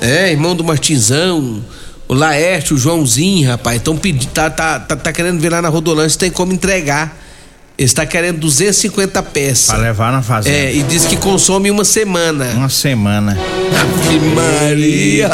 É, 0.00 0.30
irmão 0.30 0.54
do 0.54 0.62
Martinzão. 0.62 1.62
O 2.06 2.14
Laércio, 2.14 2.76
o 2.76 2.78
Joãozinho, 2.78 3.48
rapaz. 3.48 3.80
Então 3.80 3.98
tá, 4.32 4.50
tá, 4.50 4.78
tá, 4.78 4.96
tá 4.96 5.12
querendo 5.12 5.40
vir 5.40 5.50
lá 5.50 5.62
na 5.62 5.68
Rodolândia, 5.68 6.18
tem 6.18 6.30
como 6.30 6.52
entregar. 6.52 7.23
Está 7.76 8.06
querendo 8.06 8.38
250 8.38 9.20
peças. 9.24 9.66
Pra 9.66 9.78
levar 9.78 10.12
na 10.12 10.22
fazenda. 10.22 10.56
É, 10.56 10.72
e 10.72 10.82
diz 10.84 11.06
que 11.06 11.16
consome 11.16 11.72
uma 11.72 11.84
semana. 11.84 12.44
Uma 12.54 12.68
semana. 12.68 13.36
Ave 13.80 14.20
Maria. 14.20 15.28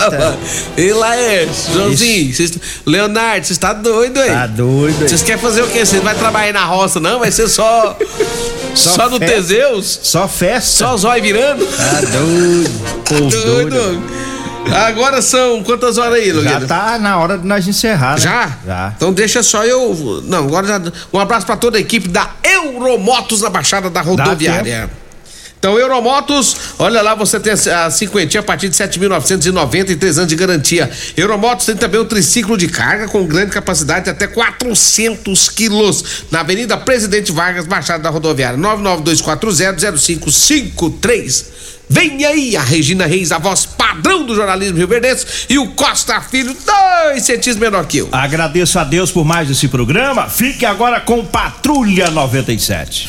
E 0.75 0.91
lá 0.93 1.15
é, 1.17 1.47
Joãozinho, 1.71 2.33
cês, 2.35 2.59
Leonardo, 2.87 3.47
você 3.47 3.53
está 3.53 3.75
doido 3.75 4.19
aí? 4.19 4.31
Tá 4.31 4.47
doido 4.47 5.03
aí. 5.03 5.09
Vocês 5.09 5.23
querem 5.23 5.41
fazer 5.41 5.63
o 5.63 5.69
quê? 5.69 5.85
Você 5.85 5.97
não 5.97 6.05
vai 6.05 6.15
trabalhar 6.15 6.55
na 6.55 6.65
roça, 6.65 6.99
não? 6.99 7.19
Vai 7.19 7.31
ser 7.31 7.47
só. 7.47 7.99
só, 8.75 8.95
só 8.95 9.11
no. 9.11 9.19
Teseus? 9.21 10.01
Só 10.03 10.27
festa. 10.27 10.71
Só 10.71 10.97
zóio 10.97 11.23
virando? 11.23 11.67
Tá 11.67 12.01
doido. 12.01 12.71
Povo 13.05 13.31
doido. 13.31 13.71
doido. 13.71 14.20
Agora 14.69 15.23
são 15.23 15.63
quantas 15.63 15.97
horas 15.99 16.15
aí, 16.15 16.33
Logueira? 16.33 16.61
Já 16.61 16.67
tá 16.67 16.99
na 16.99 17.19
hora 17.19 17.39
de 17.39 17.47
nós 17.47 17.67
encerrar, 17.67 18.15
né? 18.15 18.21
Já? 18.21 18.59
Já. 18.67 18.93
Então 18.97 19.13
deixa 19.13 19.43
só 19.43 19.65
eu. 19.65 20.23
Não, 20.27 20.47
agora 20.47 20.67
já. 20.67 20.81
Um 21.13 21.19
abraço 21.19 21.47
pra 21.47 21.57
toda 21.57 21.79
a 21.79 21.81
equipe 21.81 22.09
da 22.09 22.31
Euromotos 22.43 23.41
na 23.41 23.51
Baixada 23.51 23.91
da 23.91 24.01
Rodoviária. 24.01 24.91
Então, 25.59 25.79
Euromotos, 25.79 26.57
olha 26.79 27.03
lá, 27.03 27.15
você 27.15 27.39
tem 27.39 27.53
a 27.53 27.91
cinquentinha 27.91 28.41
a 28.41 28.43
partir 28.43 28.71
de 28.71 28.77
7.990 28.77 29.91
e 29.91 29.97
três 29.97 30.17
anos 30.17 30.31
de 30.31 30.35
garantia. 30.35 30.91
Euromotos 31.15 31.67
tem 31.67 31.77
também 31.77 32.01
o 32.01 32.07
triciclo 32.07 32.57
de 32.57 32.67
carga 32.67 33.07
com 33.09 33.27
grande 33.27 33.51
capacidade 33.51 34.05
de 34.05 34.11
até 34.11 34.27
400 34.27 35.51
quilos. 35.51 36.25
Na 36.31 36.41
Avenida 36.41 36.79
Presidente 36.79 37.31
Vargas, 37.31 37.67
Baixada 37.67 38.03
da 38.03 38.09
Rodoviária, 38.09 38.59
992400553. 38.59 41.45
Vem 41.93 42.25
aí 42.25 42.57
a 42.57 42.63
Regina 42.63 43.05
Reis, 43.05 43.33
a 43.33 43.39
voz 43.39 43.67
padrão 43.67 44.25
do 44.25 44.33
jornalismo 44.33 44.79
Rio 44.79 44.87
Verdense, 44.87 45.27
e 45.49 45.59
o 45.59 45.73
Costa 45.73 46.21
Filho, 46.21 46.55
dois 46.55 47.25
centímetros 47.25 47.57
menor 47.57 47.85
que 47.85 47.99
eu. 47.99 48.09
Agradeço 48.13 48.79
a 48.79 48.85
Deus 48.85 49.11
por 49.11 49.25
mais 49.25 49.51
esse 49.51 49.67
programa. 49.67 50.29
Fique 50.29 50.65
agora 50.65 51.01
com 51.01 51.25
Patrulha 51.25 52.09
97. 52.09 53.09